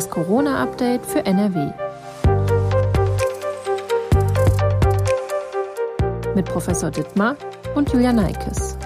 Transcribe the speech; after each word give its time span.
Das 0.00 0.08
Corona-Update 0.08 1.04
für 1.04 1.26
NRW. 1.26 1.72
Mit 6.34 6.46
Professor 6.46 6.90
Dittmar 6.90 7.36
und 7.74 7.92
Julia 7.92 8.10
Neikes. 8.10 8.78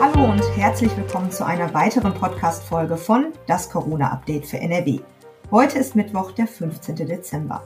Hallo 0.00 0.32
und 0.32 0.42
herzlich 0.56 0.96
willkommen 0.96 1.30
zu 1.30 1.46
einer 1.46 1.72
weiteren 1.72 2.12
Podcast-Folge 2.12 2.96
von 2.96 3.26
Das 3.46 3.70
Corona-Update 3.70 4.46
für 4.46 4.58
NRW. 4.58 4.98
Heute 5.52 5.78
ist 5.78 5.94
Mittwoch, 5.94 6.32
der 6.32 6.48
15. 6.48 6.96
Dezember. 6.96 7.62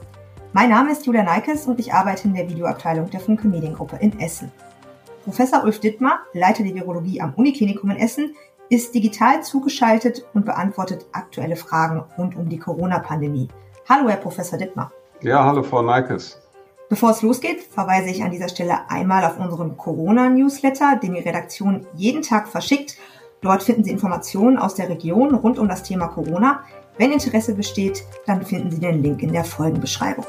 Mein 0.53 0.69
Name 0.69 0.91
ist 0.91 1.07
Julia 1.07 1.23
Neikes 1.23 1.65
und 1.65 1.79
ich 1.79 1.91
arbeite 1.91 2.27
in 2.27 2.35
der 2.35 2.47
Videoabteilung 2.47 3.09
der 3.09 3.21
Funke 3.21 3.47
Mediengruppe 3.47 3.97
in 3.99 4.19
Essen. 4.19 4.51
Professor 5.25 5.63
Ulf 5.63 5.79
Dittmar, 5.79 6.19
Leiter 6.33 6.63
der 6.63 6.75
Virologie 6.75 7.19
am 7.19 7.33
Uniklinikum 7.33 7.89
in 7.89 7.97
Essen, 7.97 8.35
ist 8.69 8.93
digital 8.93 9.41
zugeschaltet 9.41 10.23
und 10.35 10.45
beantwortet 10.45 11.07
aktuelle 11.13 11.55
Fragen 11.55 12.03
rund 12.15 12.35
um 12.35 12.47
die 12.47 12.59
Corona-Pandemie. 12.59 13.47
Hallo, 13.89 14.07
Herr 14.07 14.17
Professor 14.17 14.59
Dittmar. 14.59 14.91
Ja, 15.21 15.43
hallo, 15.43 15.63
Frau 15.63 15.81
Neikes. 15.81 16.39
Bevor 16.89 17.09
es 17.09 17.23
losgeht, 17.23 17.63
verweise 17.63 18.11
ich 18.11 18.23
an 18.23 18.29
dieser 18.29 18.49
Stelle 18.49 18.87
einmal 18.87 19.25
auf 19.25 19.39
unseren 19.39 19.75
Corona-Newsletter, 19.77 20.99
den 21.01 21.15
die 21.15 21.21
Redaktion 21.21 21.87
jeden 21.95 22.21
Tag 22.21 22.47
verschickt. 22.47 22.95
Dort 23.41 23.63
finden 23.63 23.83
Sie 23.83 23.89
Informationen 23.89 24.59
aus 24.59 24.75
der 24.75 24.89
Region 24.89 25.33
rund 25.33 25.57
um 25.57 25.67
das 25.67 25.81
Thema 25.81 26.07
Corona. 26.07 26.61
Wenn 26.99 27.11
Interesse 27.11 27.55
besteht, 27.55 28.03
dann 28.27 28.45
finden 28.45 28.69
Sie 28.69 28.79
den 28.79 29.01
Link 29.01 29.23
in 29.23 29.33
der 29.33 29.43
Folgenbeschreibung. 29.43 30.25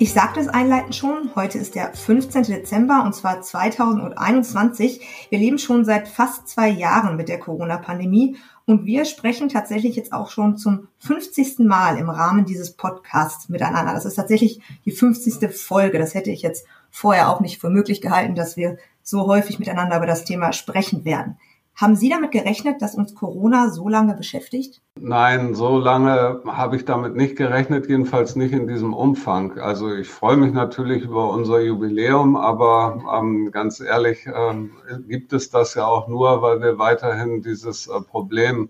Ich 0.00 0.12
sagte 0.12 0.40
es 0.40 0.48
einleitend 0.48 0.96
schon, 0.96 1.30
heute 1.36 1.56
ist 1.56 1.76
der 1.76 1.94
15. 1.94 2.42
Dezember 2.42 3.04
und 3.04 3.14
zwar 3.14 3.40
2021. 3.40 5.00
Wir 5.30 5.38
leben 5.38 5.58
schon 5.58 5.84
seit 5.84 6.08
fast 6.08 6.48
zwei 6.48 6.68
Jahren 6.68 7.16
mit 7.16 7.28
der 7.28 7.38
Corona-Pandemie 7.38 8.36
und 8.66 8.86
wir 8.86 9.04
sprechen 9.04 9.48
tatsächlich 9.48 9.94
jetzt 9.94 10.12
auch 10.12 10.30
schon 10.30 10.56
zum 10.56 10.88
50. 10.98 11.60
Mal 11.60 11.96
im 11.96 12.10
Rahmen 12.10 12.44
dieses 12.44 12.72
Podcasts 12.72 13.48
miteinander. 13.48 13.94
Das 13.94 14.04
ist 14.04 14.16
tatsächlich 14.16 14.60
die 14.84 14.90
50. 14.90 15.54
Folge. 15.54 16.00
Das 16.00 16.14
hätte 16.14 16.32
ich 16.32 16.42
jetzt 16.42 16.66
vorher 16.90 17.28
auch 17.28 17.40
nicht 17.40 17.60
für 17.60 17.70
möglich 17.70 18.00
gehalten, 18.00 18.34
dass 18.34 18.56
wir 18.56 18.78
so 19.04 19.28
häufig 19.28 19.60
miteinander 19.60 19.98
über 19.98 20.06
das 20.06 20.24
Thema 20.24 20.52
sprechen 20.52 21.04
werden. 21.04 21.38
Haben 21.76 21.96
Sie 21.96 22.08
damit 22.08 22.30
gerechnet, 22.30 22.80
dass 22.82 22.94
uns 22.94 23.16
Corona 23.16 23.70
so 23.70 23.88
lange 23.88 24.14
beschäftigt? 24.14 24.80
Nein, 25.00 25.54
so 25.54 25.78
lange 25.78 26.40
habe 26.46 26.76
ich 26.76 26.84
damit 26.84 27.16
nicht 27.16 27.34
gerechnet, 27.34 27.88
jedenfalls 27.88 28.36
nicht 28.36 28.52
in 28.52 28.68
diesem 28.68 28.94
Umfang. 28.94 29.58
Also 29.58 29.92
ich 29.92 30.08
freue 30.08 30.36
mich 30.36 30.52
natürlich 30.52 31.02
über 31.02 31.30
unser 31.30 31.60
Jubiläum, 31.60 32.36
aber 32.36 33.02
ähm, 33.12 33.50
ganz 33.50 33.80
ehrlich 33.80 34.24
ähm, 34.32 34.70
gibt 35.08 35.32
es 35.32 35.50
das 35.50 35.74
ja 35.74 35.84
auch 35.84 36.06
nur, 36.06 36.42
weil 36.42 36.60
wir 36.62 36.78
weiterhin 36.78 37.42
dieses 37.42 37.88
äh, 37.88 38.00
Problem 38.00 38.68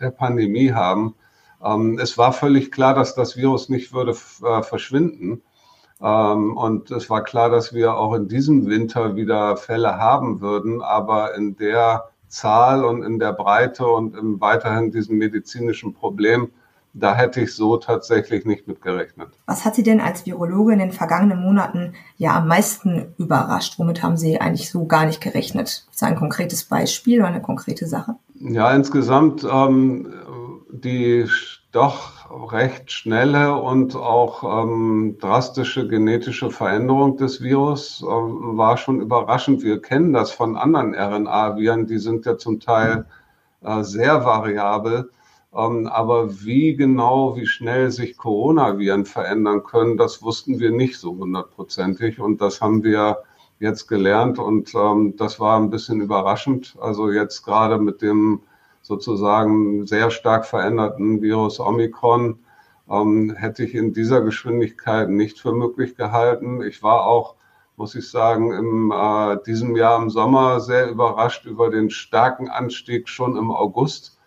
der 0.00 0.10
Pandemie 0.10 0.72
haben. 0.72 1.14
Ähm, 1.62 1.98
es 2.00 2.16
war 2.16 2.32
völlig 2.32 2.72
klar, 2.72 2.94
dass 2.94 3.14
das 3.14 3.36
Virus 3.36 3.68
nicht 3.68 3.92
würde 3.92 4.12
äh, 4.12 4.62
verschwinden. 4.62 5.42
Ähm, 6.00 6.56
und 6.56 6.90
es 6.90 7.10
war 7.10 7.22
klar, 7.22 7.50
dass 7.50 7.74
wir 7.74 7.96
auch 7.96 8.14
in 8.14 8.28
diesem 8.28 8.66
Winter 8.66 9.14
wieder 9.14 9.58
Fälle 9.58 9.98
haben 9.98 10.40
würden, 10.40 10.80
aber 10.80 11.34
in 11.34 11.56
der 11.56 12.10
Zahl 12.28 12.84
und 12.84 13.02
in 13.02 13.18
der 13.18 13.32
Breite 13.32 13.86
und 13.86 14.16
im 14.16 14.40
weiterhin 14.40 14.90
diesem 14.90 15.18
medizinischen 15.18 15.94
Problem, 15.94 16.50
da 16.92 17.14
hätte 17.14 17.42
ich 17.42 17.54
so 17.54 17.76
tatsächlich 17.76 18.46
nicht 18.46 18.66
mit 18.66 18.80
gerechnet. 18.80 19.28
Was 19.44 19.64
hat 19.64 19.74
Sie 19.74 19.82
denn 19.82 20.00
als 20.00 20.24
Virologe 20.24 20.72
in 20.72 20.78
den 20.78 20.92
vergangenen 20.92 21.40
Monaten 21.40 21.94
ja 22.16 22.36
am 22.36 22.48
meisten 22.48 23.14
überrascht? 23.18 23.78
Womit 23.78 24.02
haben 24.02 24.16
Sie 24.16 24.40
eigentlich 24.40 24.70
so 24.70 24.86
gar 24.86 25.04
nicht 25.04 25.20
gerechnet? 25.20 25.86
Ist 25.90 26.02
ein 26.02 26.16
konkretes 26.16 26.64
Beispiel 26.64 27.18
oder 27.20 27.28
eine 27.28 27.42
konkrete 27.42 27.86
Sache? 27.86 28.16
Ja, 28.34 28.74
insgesamt 28.74 29.44
ähm, 29.44 30.12
die 30.70 31.26
doch 31.72 32.15
recht 32.30 32.90
schnelle 32.90 33.54
und 33.54 33.96
auch 33.96 34.62
ähm, 34.62 35.16
drastische 35.20 35.88
genetische 35.88 36.50
Veränderung 36.50 37.16
des 37.16 37.42
Virus 37.42 38.02
äh, 38.02 38.06
war 38.06 38.76
schon 38.76 39.00
überraschend. 39.00 39.62
Wir 39.62 39.80
kennen 39.80 40.12
das 40.12 40.30
von 40.30 40.56
anderen 40.56 40.94
RNA-Viren, 40.94 41.86
die 41.86 41.98
sind 41.98 42.26
ja 42.26 42.36
zum 42.38 42.60
Teil 42.60 43.06
äh, 43.62 43.82
sehr 43.82 44.24
variabel. 44.24 45.10
Ähm, 45.54 45.86
aber 45.86 46.44
wie 46.44 46.76
genau, 46.76 47.36
wie 47.36 47.46
schnell 47.46 47.90
sich 47.90 48.16
Coronaviren 48.16 49.06
verändern 49.06 49.64
können, 49.64 49.96
das 49.96 50.22
wussten 50.22 50.58
wir 50.58 50.70
nicht 50.70 50.98
so 50.98 51.16
hundertprozentig. 51.16 52.20
Und 52.20 52.40
das 52.40 52.60
haben 52.60 52.84
wir 52.84 53.18
jetzt 53.58 53.86
gelernt 53.88 54.38
und 54.38 54.74
ähm, 54.74 55.14
das 55.16 55.40
war 55.40 55.58
ein 55.58 55.70
bisschen 55.70 56.00
überraschend. 56.00 56.76
Also 56.80 57.10
jetzt 57.10 57.42
gerade 57.42 57.78
mit 57.78 58.02
dem 58.02 58.42
sozusagen 58.86 59.84
sehr 59.84 60.12
stark 60.12 60.46
veränderten 60.46 61.20
Virus 61.20 61.58
Omikron 61.58 62.38
ähm, 62.88 63.34
hätte 63.36 63.64
ich 63.64 63.74
in 63.74 63.92
dieser 63.92 64.20
Geschwindigkeit 64.20 65.10
nicht 65.10 65.40
für 65.40 65.52
möglich 65.52 65.96
gehalten. 65.96 66.62
Ich 66.62 66.84
war 66.84 67.04
auch, 67.04 67.34
muss 67.76 67.96
ich 67.96 68.08
sagen, 68.08 68.52
in 68.52 68.92
äh, 68.92 69.42
diesem 69.44 69.74
Jahr 69.74 70.00
im 70.00 70.08
Sommer 70.08 70.60
sehr 70.60 70.88
überrascht 70.88 71.46
über 71.46 71.68
den 71.68 71.90
starken 71.90 72.48
Anstieg 72.48 73.08
schon 73.08 73.36
im 73.36 73.50
August. 73.50 74.20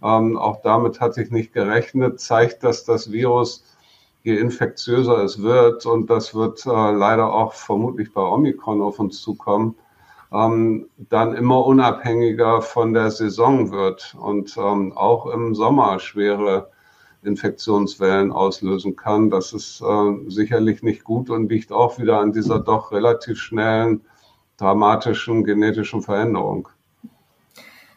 Ähm, 0.00 0.38
auch 0.38 0.62
damit 0.62 1.00
hatte 1.00 1.20
ich 1.20 1.32
nicht 1.32 1.52
gerechnet. 1.52 2.20
Zeigt, 2.20 2.62
dass 2.62 2.84
das 2.84 3.10
Virus, 3.10 3.64
je 4.22 4.36
infektiöser 4.36 5.24
es 5.24 5.42
wird, 5.42 5.86
und 5.86 6.08
das 6.08 6.36
wird 6.36 6.64
äh, 6.66 6.68
leider 6.68 7.32
auch 7.32 7.52
vermutlich 7.52 8.14
bei 8.14 8.22
Omikron 8.22 8.80
auf 8.80 9.00
uns 9.00 9.20
zukommen, 9.20 9.74
ähm, 10.34 10.88
dann 10.96 11.34
immer 11.34 11.64
unabhängiger 11.64 12.60
von 12.60 12.92
der 12.92 13.10
Saison 13.10 13.70
wird 13.70 14.16
und 14.18 14.56
ähm, 14.56 14.92
auch 14.96 15.26
im 15.26 15.54
Sommer 15.54 16.00
schwere 16.00 16.70
Infektionswellen 17.22 18.32
auslösen 18.32 18.96
kann. 18.96 19.30
Das 19.30 19.52
ist 19.52 19.80
äh, 19.80 20.30
sicherlich 20.30 20.82
nicht 20.82 21.04
gut 21.04 21.30
und 21.30 21.48
liegt 21.50 21.72
auch 21.72 21.98
wieder 21.98 22.18
an 22.18 22.32
dieser 22.32 22.58
doch 22.58 22.92
relativ 22.92 23.38
schnellen, 23.38 24.02
dramatischen 24.58 25.44
genetischen 25.44 26.02
Veränderung. 26.02 26.68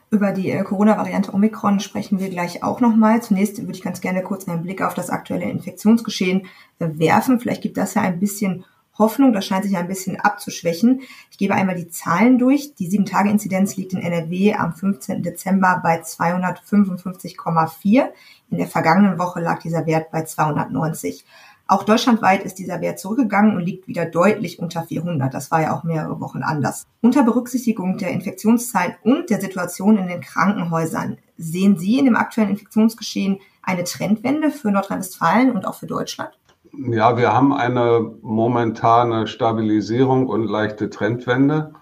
Über 0.10 0.32
die 0.32 0.52
äh, 0.52 0.64
Corona-Variante 0.64 1.34
Omikron 1.34 1.80
sprechen 1.80 2.20
wir 2.20 2.30
gleich 2.30 2.64
auch 2.64 2.80
nochmal. 2.80 3.22
Zunächst 3.22 3.60
würde 3.60 3.74
ich 3.74 3.84
ganz 3.84 4.00
gerne 4.00 4.22
kurz 4.24 4.48
einen 4.48 4.64
Blick 4.64 4.82
auf 4.82 4.94
das 4.94 5.10
aktuelle 5.10 5.50
Infektionsgeschehen 5.50 6.46
äh, 6.80 6.88
werfen. 6.94 7.40
Vielleicht 7.40 7.64
gibt 7.64 7.78
das 7.78 7.96
ja 7.96 8.04
ein 8.04 8.20
bisschen 8.20 8.64
Hoffnung. 9.00 9.34
Das 9.34 9.46
scheint 9.46 9.64
sich 9.64 9.78
ein 9.78 9.88
bisschen 9.88 10.20
abzuschwächen. 10.20 11.02
Ich 11.32 11.38
gebe 11.38 11.54
einmal 11.54 11.76
die 11.76 11.90
Zahlen 11.90 12.38
durch. 12.38 12.76
Die 12.76 12.90
7-Tage-Inzidenz 12.90 13.76
liegt 13.76 13.94
in 13.94 14.02
NRW 14.02 14.56
am 14.56 14.74
15. 14.74 15.24
Dezember 15.24 15.80
bei 15.84 16.02
255,4. 16.02 18.06
In 18.50 18.58
der 18.58 18.68
vergangenen 18.68 19.20
Woche 19.20 19.42
lag 19.42 19.60
dieser 19.60 19.86
Wert 19.86 20.12
bei 20.12 20.24
290. 20.24 21.26
Auch 21.70 21.84
deutschlandweit 21.84 22.46
ist 22.46 22.60
dieser 22.60 22.80
Wert 22.80 22.98
zurückgegangen 22.98 23.58
und 23.58 23.66
liegt 23.66 23.90
wieder 23.90 24.06
deutlich 24.06 24.60
unter 24.60 24.84
400. 24.84 25.34
Das 25.34 25.52
war 25.52 25.62
ja 25.62 25.76
auch 25.76 25.84
mehrere 25.84 26.22
Wochen 26.22 26.42
anders. 26.42 26.88
Unter 27.02 27.24
Berücksichtigung 27.24 27.98
der 27.98 28.12
Infektionszahlen 28.12 28.96
und 29.04 29.30
der 29.30 29.42
Situation 29.42 29.98
in 29.98 30.08
den 30.08 30.22
Krankenhäusern 30.22 31.18
sehen 31.38 31.78
Sie 31.78 32.00
in 32.00 32.06
dem 32.06 32.16
aktuellen 32.16 32.52
Infektionsgeschehen 32.52 33.40
eine 33.62 33.84
Trendwende 33.84 34.50
für 34.50 34.72
Nordrhein-Westfalen 34.72 35.52
und 35.52 35.68
auch 35.68 35.76
für 35.76 35.88
Deutschland? 35.88 36.32
Ja, 36.80 37.18
wir 37.18 37.34
haben 37.34 37.54
eine 37.54 38.14
momentane 38.22 39.26
Stabilisierung 39.26 40.28
und 40.28 40.46
leichte 40.46 40.92
Trendwende. 40.92 41.74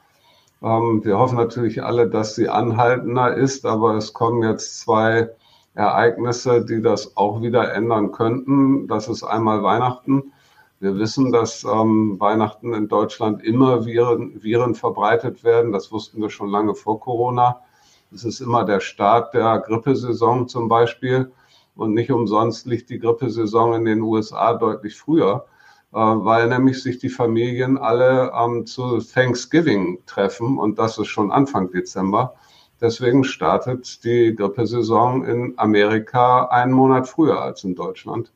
Ähm, 0.63 1.03
wir 1.03 1.19
hoffen 1.19 1.37
natürlich 1.37 1.83
alle, 1.83 2.09
dass 2.09 2.35
sie 2.35 2.47
anhaltender 2.47 3.35
ist, 3.35 3.65
aber 3.65 3.95
es 3.95 4.13
kommen 4.13 4.41
jetzt 4.41 4.79
zwei 4.79 5.31
Ereignisse, 5.73 6.63
die 6.63 6.81
das 6.81 7.17
auch 7.17 7.41
wieder 7.41 7.73
ändern 7.73 8.13
könnten. 8.13 8.87
Das 8.87 9.09
ist 9.09 9.23
einmal 9.23 9.63
Weihnachten. 9.63 10.31
Wir 10.79 10.97
wissen, 10.97 11.33
dass 11.33 11.65
ähm, 11.65 12.17
Weihnachten 12.19 12.73
in 12.73 12.87
Deutschland 12.87 13.43
immer 13.43 13.85
Viren, 13.85 14.41
Viren 14.41 14.75
verbreitet 14.75 15.43
werden. 15.43 15.73
Das 15.73 15.91
wussten 15.91 16.21
wir 16.21 16.29
schon 16.29 16.49
lange 16.49 16.73
vor 16.73 17.01
Corona. 17.01 17.59
Es 18.13 18.23
ist 18.23 18.39
immer 18.39 18.63
der 18.63 18.79
Start 18.79 19.33
der 19.33 19.59
Grippesaison 19.59 20.47
zum 20.47 20.69
Beispiel. 20.69 21.33
Und 21.75 21.93
nicht 21.93 22.11
umsonst 22.11 22.65
liegt 22.65 22.89
die 22.89 22.99
Grippesaison 22.99 23.73
in 23.73 23.85
den 23.85 24.01
USA 24.01 24.53
deutlich 24.53 24.95
früher, 24.97 25.45
äh, 25.93 25.97
weil 25.97 26.47
nämlich 26.49 26.81
sich 26.81 26.99
die 26.99 27.09
Familien 27.09 27.77
alle 27.77 28.31
ähm, 28.33 28.65
zu 28.65 28.99
Thanksgiving 28.99 29.99
treffen 30.05 30.57
und 30.57 30.79
das 30.79 30.97
ist 30.97 31.07
schon 31.07 31.31
Anfang 31.31 31.71
Dezember. 31.71 32.35
Deswegen 32.81 33.23
startet 33.23 34.03
die 34.03 34.35
Grippesaison 34.35 35.25
in 35.25 35.53
Amerika 35.57 36.45
einen 36.45 36.73
Monat 36.73 37.07
früher 37.07 37.41
als 37.41 37.63
in 37.63 37.75
Deutschland. 37.75 38.31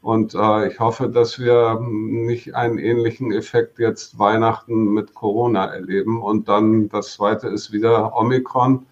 Und 0.00 0.34
äh, 0.34 0.68
ich 0.68 0.80
hoffe, 0.80 1.08
dass 1.08 1.38
wir 1.38 1.80
nicht 1.80 2.54
einen 2.54 2.78
ähnlichen 2.78 3.32
Effekt 3.32 3.78
jetzt 3.78 4.18
Weihnachten 4.18 4.92
mit 4.92 5.14
Corona 5.14 5.64
erleben. 5.64 6.22
Und 6.22 6.48
dann 6.48 6.90
das 6.90 7.14
zweite 7.14 7.48
ist 7.48 7.72
wieder 7.72 8.14
Omikron. 8.14 8.86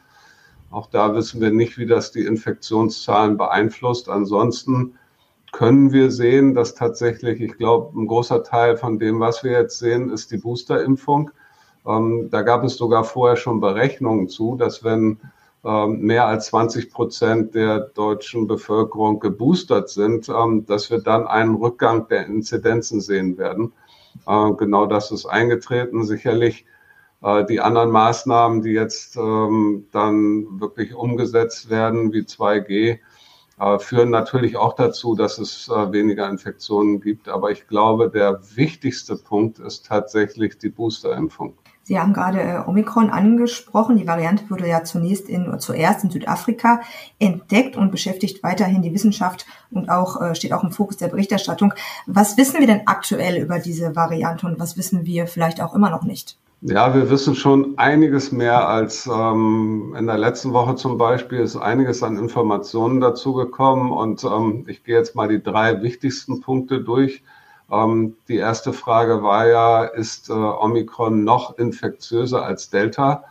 Auch 0.73 0.87
da 0.87 1.15
wissen 1.15 1.41
wir 1.41 1.51
nicht, 1.51 1.79
wie 1.79 1.87
das 1.87 2.13
die 2.13 2.25
Infektionszahlen 2.25 3.37
beeinflusst. 3.37 4.09
Ansonsten 4.09 4.95
können 5.53 5.93
wir 5.93 6.11
sehen, 6.11 6.55
dass 6.55 6.75
tatsächlich, 6.75 7.41
ich 7.43 7.59
glaube, 7.59 7.97
ein 7.97 8.07
großer 8.07 8.43
Teil 8.43 8.79
von 8.79 8.99
dem, 8.99 9.21
was 9.21 9.45
wir 9.45 9.53
jetzt 9.53 9.79
sehen, 9.79 10.11
ist 10.11 10.31
die 10.31 10.39
Boosterimpfung. 10.39 11.31
Ähm, 11.87 12.29
da 12.31 12.43
gab 12.43 12.65
es 12.65 12.77
sogar 12.77 13.05
vorher 13.05 13.37
schon 13.37 13.61
Berechnungen 13.61 14.29
zu, 14.29 14.57
dass 14.57 14.83
wenn 14.83 15.21
ähm, 15.63 16.01
mehr 16.01 16.27
als 16.27 16.47
20 16.47 16.91
Prozent 16.91 17.55
der 17.55 17.81
deutschen 17.81 18.47
Bevölkerung 18.47 19.21
geboostert 19.21 19.91
sind, 19.91 20.29
ähm, 20.31 20.65
dass 20.65 20.91
wir 20.91 21.01
dann 21.01 21.27
einen 21.27 21.55
Rückgang 21.55 22.09
der 22.09 22.27
Inzidenzen 22.27 23.03
sehen 23.03 23.37
werden. 23.37 23.73
Äh, 24.27 24.53
genau 24.55 24.87
das 24.87 25.11
ist 25.11 25.27
eingetreten. 25.27 26.05
Sicherlich 26.05 26.65
die 27.49 27.61
anderen 27.61 27.91
Maßnahmen, 27.91 28.63
die 28.63 28.71
jetzt 28.71 29.17
ähm, 29.17 29.87
dann 29.93 30.61
wirklich 30.61 30.95
umgesetzt 30.95 31.71
werden, 31.71 32.13
wie 32.13 32.23
2G, 32.23 32.99
äh, 33.61 33.79
führen 33.79 34.11
natürlich 34.11 34.57
auch 34.57 34.75
dazu, 34.75 35.15
dass 35.15 35.39
es 35.39 35.69
weniger 35.69 36.29
Infektionen 36.29 37.01
gibt. 37.01 37.29
Aber 37.29 37.51
ich 37.51 37.69
glaube, 37.69 38.11
der 38.11 38.41
wichtigste 38.57 39.17
Punkt 39.17 39.61
ist 39.61 39.87
tatsächlich 39.87 40.59
die 40.59 40.71
Boosterimpfung. 40.71 41.55
Sie 41.85 41.99
haben 41.99 42.13
gerade 42.13 42.41
äh, 42.41 42.59
Omikron 42.65 43.11
angesprochen. 43.11 43.97
Die 43.97 44.07
Variante 44.07 44.49
wurde 44.51 44.69
ja 44.69 44.85
zunächst 44.85 45.29
in, 45.29 45.59
zuerst 45.59 46.05
in 46.05 46.11
Südafrika 46.11 46.81
entdeckt 47.19 47.77
und 47.77 47.91
beschäftigt 47.91 48.43
weiterhin 48.43 48.83
die 48.83 48.95
Wissenschaft 48.95 49.47
und 49.71 49.91
auch 49.91 50.21
äh, 50.21 50.35
steht 50.35 50.53
auch 50.53 50.63
im 50.63 50.71
Fokus 50.71 50.97
der 50.97 51.09
Berichterstattung. 51.09 51.75
Was 52.07 52.37
wissen 52.37 52.61
wir 52.61 52.69
denn 52.69 52.87
aktuell 52.87 53.43
über 53.43 53.59
diese 53.59 53.97
Variante 53.97 54.47
und 54.47 54.61
was 54.61 54.77
wissen 54.77 55.07
wir 55.07 55.27
vielleicht 55.27 55.61
auch 55.61 55.75
immer 55.75 55.91
noch 55.91 56.05
nicht? 56.05 56.39
Ja, 56.65 56.95
wir 56.95 57.11
wissen 57.11 57.35
schon 57.35 57.77
einiges 57.77 58.31
mehr 58.31 58.69
als 58.69 59.07
ähm, 59.07 59.97
in 59.99 60.07
der 60.07 60.17
letzten 60.17 60.53
Woche 60.53 60.77
zum 60.77 60.97
Beispiel 60.97 61.41
ist 61.41 61.57
einiges 61.57 62.05
an 62.05 62.17
Informationen 62.17 63.01
dazugekommen 63.01 63.91
und 63.91 64.23
ähm, 64.23 64.65
ich 64.69 64.85
gehe 64.85 64.97
jetzt 64.97 65.17
mal 65.17 65.27
die 65.27 65.43
drei 65.43 65.83
wichtigsten 65.83 66.41
Punkte 66.41 66.81
durch. 66.81 67.25
Ähm, 67.69 68.15
die 68.29 68.37
erste 68.37 68.73
Frage 68.73 69.25
war 69.25 69.49
ja, 69.49 69.85
ist 69.85 70.31
äh, 70.31 70.35
Omikron 70.35 71.25
noch 71.25 71.59
infektiöser 71.59 72.45
als 72.45 72.71
Delta? 72.71 73.25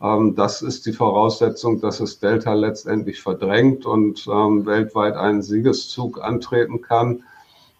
Ähm, 0.00 0.34
das 0.34 0.62
ist 0.62 0.86
die 0.86 0.94
Voraussetzung, 0.94 1.82
dass 1.82 2.00
es 2.00 2.18
Delta 2.18 2.54
letztendlich 2.54 3.20
verdrängt 3.20 3.84
und 3.84 4.26
ähm, 4.26 4.64
weltweit 4.64 5.16
einen 5.16 5.42
Siegeszug 5.42 6.18
antreten 6.22 6.80
kann. 6.80 7.24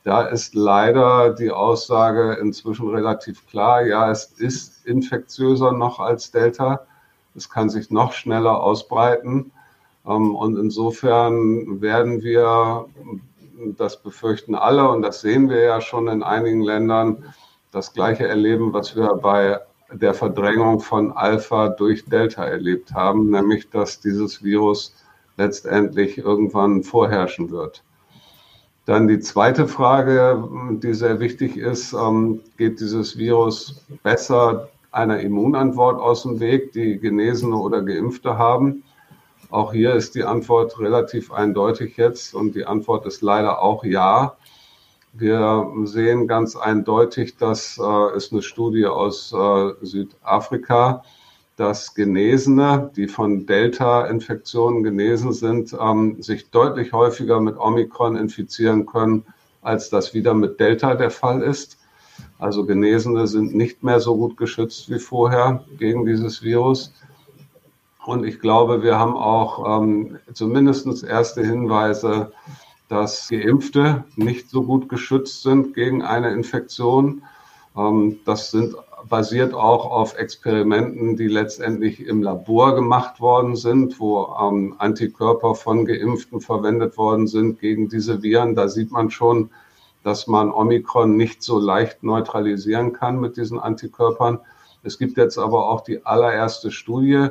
Da 0.02 0.23
ist 0.23 0.55
leider 0.55 1.35
die 1.35 1.50
Aussage 1.50 2.35
inzwischen 2.41 2.88
relativ 2.88 3.47
klar. 3.47 3.82
Ja, 3.87 4.11
es 4.11 4.25
ist 4.25 4.87
infektiöser 4.87 5.73
noch 5.73 6.00
als 6.00 6.31
Delta. 6.31 6.87
Es 7.35 7.50
kann 7.50 7.69
sich 7.69 7.91
noch 7.91 8.12
schneller 8.12 8.62
ausbreiten. 8.62 9.52
Und 10.05 10.56
insofern 10.56 11.81
werden 11.82 12.23
wir 12.23 12.87
das 13.76 14.02
befürchten 14.02 14.55
alle 14.55 14.88
und 14.88 15.02
das 15.02 15.20
sehen 15.20 15.50
wir 15.50 15.61
ja 15.61 15.81
schon 15.81 16.08
in 16.08 16.23
einigen 16.23 16.62
Ländern, 16.62 17.25
das 17.73 17.93
gleiche 17.93 18.26
erleben, 18.26 18.73
was 18.73 18.97
wir 18.97 19.14
bei 19.17 19.61
der 19.93 20.14
Verdrängung 20.14 20.81
von 20.81 21.12
Alpha 21.12 21.69
durch 21.69 22.05
Delta 22.06 22.44
erlebt 22.44 22.94
haben, 22.94 23.31
nämlich 23.31 23.69
dass 23.70 24.00
dieses 24.00 24.43
Virus 24.43 24.94
letztendlich 25.37 26.19
irgendwann 26.19 26.82
vorherrschen 26.82 27.50
wird. 27.50 27.82
Dann 28.91 29.07
die 29.07 29.21
zweite 29.21 29.69
Frage, 29.69 30.49
die 30.83 30.95
sehr 30.95 31.21
wichtig 31.21 31.57
ist, 31.57 31.93
ähm, 31.93 32.41
geht 32.57 32.81
dieses 32.81 33.17
Virus 33.17 33.87
besser 34.03 34.69
einer 34.91 35.21
Immunantwort 35.21 36.01
aus 36.01 36.25
dem 36.25 36.41
Weg, 36.41 36.73
die 36.73 36.99
Genesene 36.99 37.55
oder 37.55 37.83
Geimpfte 37.83 38.37
haben? 38.37 38.83
Auch 39.49 39.73
hier 39.73 39.95
ist 39.95 40.17
die 40.17 40.25
Antwort 40.25 40.81
relativ 40.81 41.31
eindeutig 41.31 41.99
jetzt 41.99 42.35
und 42.35 42.57
die 42.57 42.67
Antwort 42.67 43.07
ist 43.07 43.23
leider 43.23 43.63
auch 43.63 43.85
ja. 43.85 44.35
Wir 45.13 45.71
sehen 45.85 46.27
ganz 46.27 46.57
eindeutig, 46.57 47.37
das 47.37 47.81
äh, 47.81 48.17
ist 48.17 48.33
eine 48.33 48.43
Studie 48.43 48.87
aus 48.87 49.33
äh, 49.33 49.71
Südafrika, 49.83 51.05
dass 51.61 51.95
Genesene, 51.95 52.91
die 52.97 53.07
von 53.07 53.45
Delta-Infektionen 53.45 54.83
genesen 54.83 55.35
sind, 55.35 55.77
ähm, 55.79 56.23
sich 56.23 56.49
deutlich 56.49 56.95
häufiger 56.95 57.39
mit 57.39 57.59
Omikron 57.59 58.17
infizieren 58.17 58.87
können, 58.87 59.27
als 59.61 59.91
das 59.91 60.15
wieder 60.15 60.33
mit 60.33 60.59
Delta 60.59 60.95
der 60.95 61.11
Fall 61.11 61.43
ist. 61.43 61.77
Also 62.39 62.65
Genesene 62.65 63.27
sind 63.27 63.55
nicht 63.55 63.83
mehr 63.83 64.01
so 64.01 64.17
gut 64.17 64.39
geschützt 64.39 64.89
wie 64.89 64.99
vorher 64.99 65.62
gegen 65.79 66.07
dieses 66.07 66.43
Virus. 66.43 66.95
Und 68.07 68.25
ich 68.25 68.41
glaube, 68.41 68.83
wir 68.83 68.99
haben 68.99 69.15
auch 69.15 69.83
ähm, 69.83 70.19
zumindest 70.33 71.05
erste 71.05 71.45
Hinweise, 71.45 72.33
dass 72.89 73.29
Geimpfte 73.29 74.05
nicht 74.17 74.49
so 74.49 74.62
gut 74.62 74.89
geschützt 74.89 75.43
sind 75.43 75.75
gegen 75.75 76.01
eine 76.01 76.31
Infektion. 76.31 77.21
Ähm, 77.77 78.19
das 78.25 78.51
sind 78.51 78.75
basiert 79.08 79.55
auch 79.55 79.91
auf 79.91 80.17
Experimenten, 80.17 81.17
die 81.17 81.29
letztendlich 81.29 82.06
im 82.06 82.23
Labor 82.23 82.75
gemacht 82.75 83.20
worden 83.20 83.56
sind, 83.56 83.99
wo 84.00 84.35
ähm, 84.41 84.75
Antikörper 84.79 85.55
von 85.55 85.85
Geimpften 85.85 86.41
verwendet 86.41 86.97
worden 86.97 87.26
sind 87.26 87.61
gegen 87.61 87.88
diese 87.88 88.23
Viren. 88.23 88.55
Da 88.55 88.69
sieht 88.69 88.91
man 88.91 89.11
schon, 89.11 89.50
dass 90.02 90.26
man 90.26 90.52
Omikron 90.52 91.17
nicht 91.17 91.43
so 91.43 91.58
leicht 91.58 92.02
neutralisieren 92.02 92.93
kann 92.93 93.20
mit 93.20 93.37
diesen 93.37 93.58
Antikörpern. 93.58 94.41
Es 94.82 94.99
gibt 94.99 95.17
jetzt 95.17 95.38
aber 95.38 95.69
auch 95.69 95.82
die 95.82 96.05
allererste 96.06 96.70
Studie, 96.70 97.29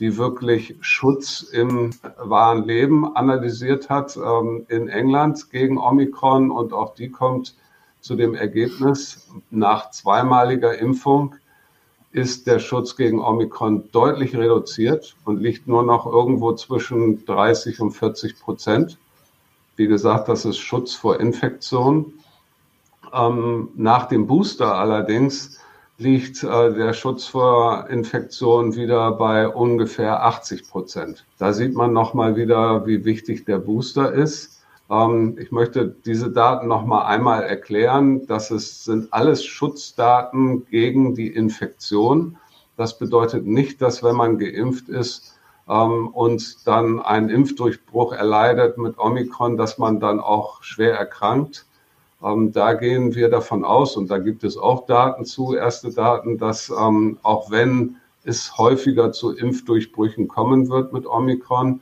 die 0.00 0.16
wirklich 0.16 0.76
Schutz 0.80 1.42
im 1.42 1.90
wahren 2.16 2.64
Leben 2.64 3.16
analysiert 3.16 3.88
hat 3.90 4.16
ähm, 4.16 4.64
in 4.68 4.88
England 4.88 5.50
gegen 5.50 5.78
Omikron 5.78 6.50
und 6.50 6.72
auch 6.72 6.94
die 6.94 7.10
kommt 7.10 7.54
zu 8.00 8.16
dem 8.16 8.34
Ergebnis, 8.34 9.28
nach 9.50 9.90
zweimaliger 9.90 10.78
Impfung 10.78 11.34
ist 12.10 12.46
der 12.46 12.58
Schutz 12.58 12.96
gegen 12.96 13.20
Omikron 13.20 13.90
deutlich 13.92 14.34
reduziert 14.34 15.14
und 15.24 15.40
liegt 15.40 15.68
nur 15.68 15.82
noch 15.82 16.06
irgendwo 16.06 16.52
zwischen 16.54 17.24
30 17.26 17.80
und 17.80 17.90
40 17.90 18.40
Prozent. 18.40 18.98
Wie 19.76 19.86
gesagt, 19.86 20.28
das 20.28 20.44
ist 20.44 20.58
Schutz 20.58 20.94
vor 20.94 21.20
Infektion. 21.20 22.14
Ähm, 23.12 23.68
nach 23.76 24.06
dem 24.06 24.26
Booster 24.26 24.74
allerdings 24.74 25.58
liegt 25.98 26.42
äh, 26.44 26.72
der 26.72 26.92
Schutz 26.94 27.26
vor 27.26 27.88
Infektionen 27.90 28.74
wieder 28.74 29.12
bei 29.12 29.48
ungefähr 29.48 30.24
80 30.24 30.68
Prozent. 30.68 31.26
Da 31.38 31.52
sieht 31.52 31.74
man 31.74 31.92
nochmal 31.92 32.36
wieder, 32.36 32.86
wie 32.86 33.04
wichtig 33.04 33.44
der 33.44 33.58
Booster 33.58 34.12
ist. 34.12 34.57
Ähm, 34.90 35.36
ich 35.38 35.50
möchte 35.52 35.96
diese 36.04 36.30
Daten 36.30 36.68
nochmal 36.68 37.06
einmal 37.06 37.42
erklären. 37.42 38.26
Das 38.26 38.50
ist, 38.50 38.84
sind 38.84 39.12
alles 39.12 39.44
Schutzdaten 39.44 40.66
gegen 40.66 41.14
die 41.14 41.28
Infektion. 41.28 42.36
Das 42.76 42.98
bedeutet 42.98 43.46
nicht, 43.46 43.82
dass 43.82 44.02
wenn 44.02 44.16
man 44.16 44.38
geimpft 44.38 44.88
ist, 44.88 45.38
ähm, 45.68 46.08
und 46.08 46.66
dann 46.66 47.00
einen 47.00 47.28
Impfdurchbruch 47.28 48.12
erleidet 48.12 48.78
mit 48.78 48.98
Omikron, 48.98 49.56
dass 49.56 49.78
man 49.78 50.00
dann 50.00 50.20
auch 50.20 50.62
schwer 50.62 50.96
erkrankt. 50.96 51.66
Ähm, 52.22 52.52
da 52.52 52.72
gehen 52.72 53.14
wir 53.14 53.28
davon 53.28 53.64
aus, 53.64 53.96
und 53.96 54.10
da 54.10 54.18
gibt 54.18 54.44
es 54.44 54.56
auch 54.56 54.86
Daten 54.86 55.24
zu, 55.24 55.54
erste 55.54 55.92
Daten, 55.92 56.38
dass 56.38 56.70
auch 56.70 57.50
wenn 57.50 57.96
es 58.24 58.58
häufiger 58.58 59.12
zu 59.12 59.34
Impfdurchbrüchen 59.36 60.26
kommen 60.28 60.68
wird 60.68 60.92
mit 60.92 61.06
Omikron, 61.06 61.80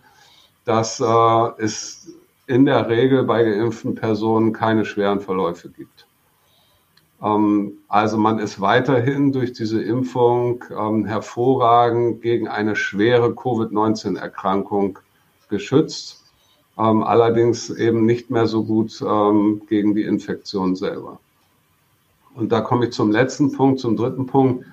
dass 0.65 1.01
äh, 1.01 1.63
es 1.63 2.13
in 2.47 2.65
der 2.65 2.88
Regel 2.88 3.25
bei 3.25 3.43
geimpften 3.43 3.95
Personen 3.95 4.53
keine 4.53 4.85
schweren 4.85 5.21
Verläufe 5.21 5.69
gibt. 5.69 6.07
Ähm, 7.23 7.79
also 7.88 8.19
man 8.19 8.38
ist 8.38 8.61
weiterhin 8.61 9.33
durch 9.33 9.53
diese 9.53 9.83
Impfung 9.83 10.65
ähm, 10.71 11.05
hervorragend 11.07 12.23
gegen 12.23 12.49
eine 12.49 12.76
schwere 12.76 13.35
Covid-19-Erkrankung 13.35 14.99
geschützt 15.49 16.26
ähm, 16.79 17.03
allerdings 17.03 17.71
eben 17.71 18.05
nicht 18.05 18.31
mehr 18.31 18.47
so 18.47 18.65
gut 18.65 18.99
gegen 19.69 19.95
die 19.95 20.03
Infektion 20.03 20.76
selber. 20.76 21.19
Und 22.35 22.53
da 22.53 22.61
komme 22.61 22.87
ich 22.87 22.93
zum 22.93 23.11
letzten 23.11 23.53
Punkt, 23.53 23.81
zum 23.81 23.97
dritten 23.97 24.26
Punkt. 24.26 24.67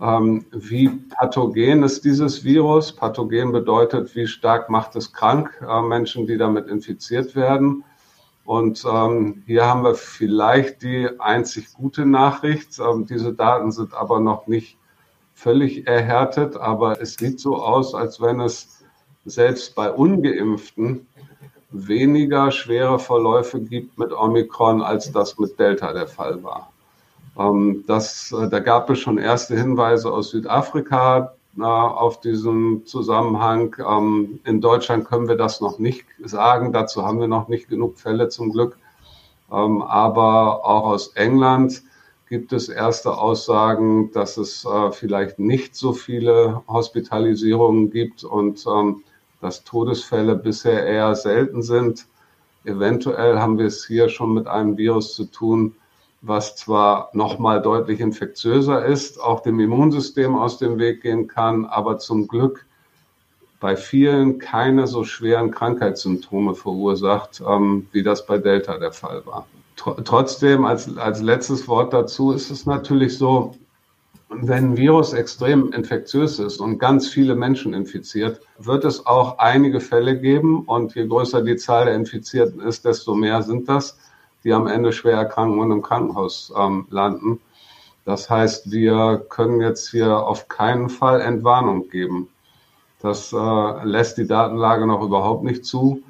Ähm, 0.00 0.46
wie 0.52 0.88
pathogen 0.88 1.82
ist 1.82 2.04
dieses 2.04 2.42
Virus? 2.42 2.92
Pathogen 2.92 3.52
bedeutet, 3.52 4.14
wie 4.16 4.26
stark 4.26 4.70
macht 4.70 4.96
es 4.96 5.12
krank 5.12 5.50
äh, 5.60 5.82
Menschen, 5.82 6.26
die 6.26 6.38
damit 6.38 6.68
infiziert 6.68 7.36
werden. 7.36 7.84
Und 8.44 8.84
ähm, 8.90 9.42
hier 9.46 9.66
haben 9.66 9.84
wir 9.84 9.94
vielleicht 9.94 10.82
die 10.82 11.08
einzig 11.20 11.74
gute 11.74 12.06
Nachricht. 12.06 12.78
Ähm, 12.78 13.04
diese 13.04 13.34
Daten 13.34 13.72
sind 13.72 13.92
aber 13.92 14.20
noch 14.20 14.46
nicht 14.46 14.78
völlig 15.34 15.86
erhärtet, 15.86 16.56
aber 16.56 17.00
es 17.00 17.14
sieht 17.14 17.38
so 17.38 17.56
aus, 17.62 17.94
als 17.94 18.20
wenn 18.20 18.40
es 18.40 18.84
selbst 19.26 19.74
bei 19.74 19.90
ungeimpften 19.90 21.06
weniger 21.70 22.50
schwere 22.50 22.98
Verläufe 22.98 23.60
gibt 23.60 23.98
mit 23.98 24.12
Omikron, 24.12 24.82
als 24.82 25.12
das 25.12 25.38
mit 25.38 25.58
Delta 25.58 25.92
der 25.92 26.08
Fall 26.08 26.42
war. 26.42 26.72
Ähm, 27.38 27.84
das, 27.86 28.32
äh, 28.32 28.48
da 28.48 28.60
gab 28.60 28.90
es 28.90 28.98
schon 28.98 29.18
erste 29.18 29.56
Hinweise 29.56 30.12
aus 30.12 30.30
Südafrika 30.30 31.34
äh, 31.58 31.62
auf 31.62 32.20
diesen 32.20 32.86
Zusammenhang. 32.86 33.76
Ähm, 33.86 34.40
in 34.44 34.60
Deutschland 34.60 35.04
können 35.04 35.28
wir 35.28 35.36
das 35.36 35.60
noch 35.60 35.78
nicht 35.78 36.06
sagen. 36.24 36.72
Dazu 36.72 37.04
haben 37.04 37.20
wir 37.20 37.28
noch 37.28 37.48
nicht 37.48 37.68
genug 37.68 37.98
Fälle 37.98 38.28
zum 38.28 38.52
Glück. 38.52 38.76
Ähm, 39.52 39.82
aber 39.82 40.64
auch 40.64 40.84
aus 40.84 41.08
England 41.14 41.82
gibt 42.28 42.52
es 42.52 42.68
erste 42.68 43.16
Aussagen, 43.18 44.12
dass 44.12 44.36
es 44.36 44.64
äh, 44.64 44.92
vielleicht 44.92 45.40
nicht 45.40 45.74
so 45.74 45.92
viele 45.92 46.62
Hospitalisierungen 46.68 47.90
gibt 47.90 48.22
und 48.22 48.64
dass 49.40 49.64
Todesfälle 49.64 50.36
bisher 50.36 50.86
eher 50.86 51.14
selten 51.16 51.62
sind. 51.62 52.06
Eventuell 52.64 53.38
haben 53.38 53.58
wir 53.58 53.66
es 53.66 53.86
hier 53.86 54.10
schon 54.10 54.34
mit 54.34 54.46
einem 54.46 54.76
Virus 54.76 55.14
zu 55.14 55.24
tun, 55.24 55.74
was 56.22 56.56
zwar 56.56 57.10
nochmal 57.12 57.62
deutlich 57.62 58.00
infektiöser 58.00 58.84
ist, 58.84 59.20
auch 59.20 59.40
dem 59.40 59.58
Immunsystem 59.60 60.36
aus 60.36 60.58
dem 60.58 60.78
Weg 60.78 61.02
gehen 61.02 61.28
kann, 61.28 61.64
aber 61.64 61.98
zum 61.98 62.28
Glück 62.28 62.66
bei 63.58 63.76
vielen 63.76 64.38
keine 64.38 64.86
so 64.86 65.04
schweren 65.04 65.50
Krankheitssymptome 65.50 66.54
verursacht, 66.54 67.42
ähm, 67.46 67.86
wie 67.92 68.02
das 68.02 68.26
bei 68.26 68.38
Delta 68.38 68.78
der 68.78 68.92
Fall 68.92 69.24
war. 69.26 69.46
Tr 69.76 70.02
trotzdem, 70.04 70.64
als, 70.64 70.96
als 70.96 71.20
letztes 71.20 71.68
Wort 71.68 71.92
dazu, 71.92 72.32
ist 72.32 72.50
es 72.50 72.66
natürlich 72.66 73.16
so, 73.16 73.54
wenn 74.30 74.72
ein 74.72 74.76
Virus 74.76 75.12
extrem 75.12 75.72
infektiös 75.72 76.38
ist 76.38 76.60
und 76.60 76.78
ganz 76.78 77.08
viele 77.08 77.34
Menschen 77.34 77.74
infiziert, 77.74 78.40
wird 78.58 78.84
es 78.84 79.04
auch 79.04 79.38
einige 79.38 79.80
Fälle 79.80 80.18
geben. 80.18 80.64
Und 80.66 80.94
je 80.94 81.06
größer 81.06 81.42
die 81.42 81.56
Zahl 81.56 81.86
der 81.86 81.94
Infizierten 81.94 82.60
ist, 82.60 82.84
desto 82.84 83.14
mehr 83.14 83.42
sind 83.42 83.68
das, 83.68 83.98
die 84.44 84.52
am 84.52 84.66
Ende 84.66 84.92
schwer 84.92 85.16
erkranken 85.16 85.58
und 85.58 85.70
im 85.70 85.82
Krankenhaus 85.82 86.52
ähm, 86.56 86.86
landen. 86.90 87.40
Das 88.04 88.30
heißt, 88.30 88.70
wir 88.70 89.24
können 89.28 89.60
jetzt 89.60 89.90
hier 89.90 90.16
auf 90.16 90.48
keinen 90.48 90.88
Fall 90.88 91.20
Entwarnung 91.20 91.88
geben. 91.90 92.28
Das 93.00 93.32
äh, 93.32 93.84
lässt 93.84 94.18
die 94.18 94.26
Datenlage 94.26 94.86
noch 94.86 95.02
überhaupt 95.02 95.44
nicht 95.44 95.64
zu. 95.64 96.02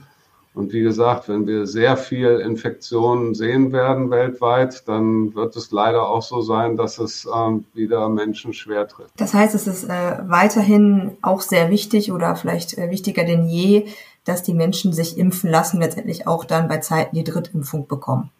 Und 0.52 0.72
wie 0.72 0.82
gesagt, 0.82 1.28
wenn 1.28 1.46
wir 1.46 1.66
sehr 1.66 1.96
viel 1.96 2.40
Infektionen 2.40 3.34
sehen 3.34 3.72
werden 3.72 4.10
weltweit, 4.10 4.88
dann 4.88 5.32
wird 5.36 5.54
es 5.54 5.70
leider 5.70 6.08
auch 6.08 6.22
so 6.22 6.40
sein, 6.40 6.76
dass 6.76 6.98
es 6.98 7.28
ähm, 7.32 7.66
wieder 7.72 8.08
Menschen 8.08 8.52
schwer 8.52 8.88
trifft. 8.88 9.12
Das 9.16 9.32
heißt, 9.32 9.54
es 9.54 9.68
ist 9.68 9.84
äh, 9.84 10.18
weiterhin 10.26 11.16
auch 11.22 11.40
sehr 11.40 11.70
wichtig 11.70 12.10
oder 12.10 12.34
vielleicht 12.34 12.76
äh, 12.76 12.90
wichtiger 12.90 13.24
denn 13.24 13.46
je, 13.46 13.86
dass 14.24 14.42
die 14.42 14.54
Menschen 14.54 14.92
sich 14.92 15.18
impfen 15.18 15.50
lassen, 15.50 15.80
letztendlich 15.80 16.26
auch 16.26 16.44
dann 16.44 16.68
bei 16.68 16.78
Zeiten 16.78 17.16
die 17.16 17.24
Drittimpfung 17.24 17.86
bekommen. 17.86 18.30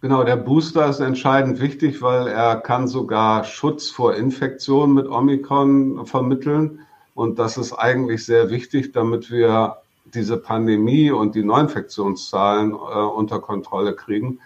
Genau, 0.00 0.24
der 0.24 0.36
Booster 0.36 0.88
ist 0.88 1.00
entscheidend 1.00 1.60
wichtig, 1.60 2.00
weil 2.00 2.26
er 2.26 2.56
kann 2.56 2.88
sogar 2.88 3.44
Schutz 3.44 3.90
vor 3.90 4.14
Infektionen 4.14 4.94
mit 4.94 5.06
Omikron 5.06 6.06
vermitteln. 6.06 6.80
Und 7.14 7.38
das 7.38 7.58
ist 7.58 7.74
eigentlich 7.74 8.24
sehr 8.24 8.48
wichtig, 8.48 8.92
damit 8.92 9.30
wir 9.30 9.76
diese 10.14 10.38
Pandemie 10.38 11.10
und 11.10 11.34
die 11.34 11.44
Neuinfektionszahlen 11.44 12.72
äh, 12.72 12.74
unter 12.74 13.40
Kontrolle 13.40 13.94
kriegen. 13.94 14.38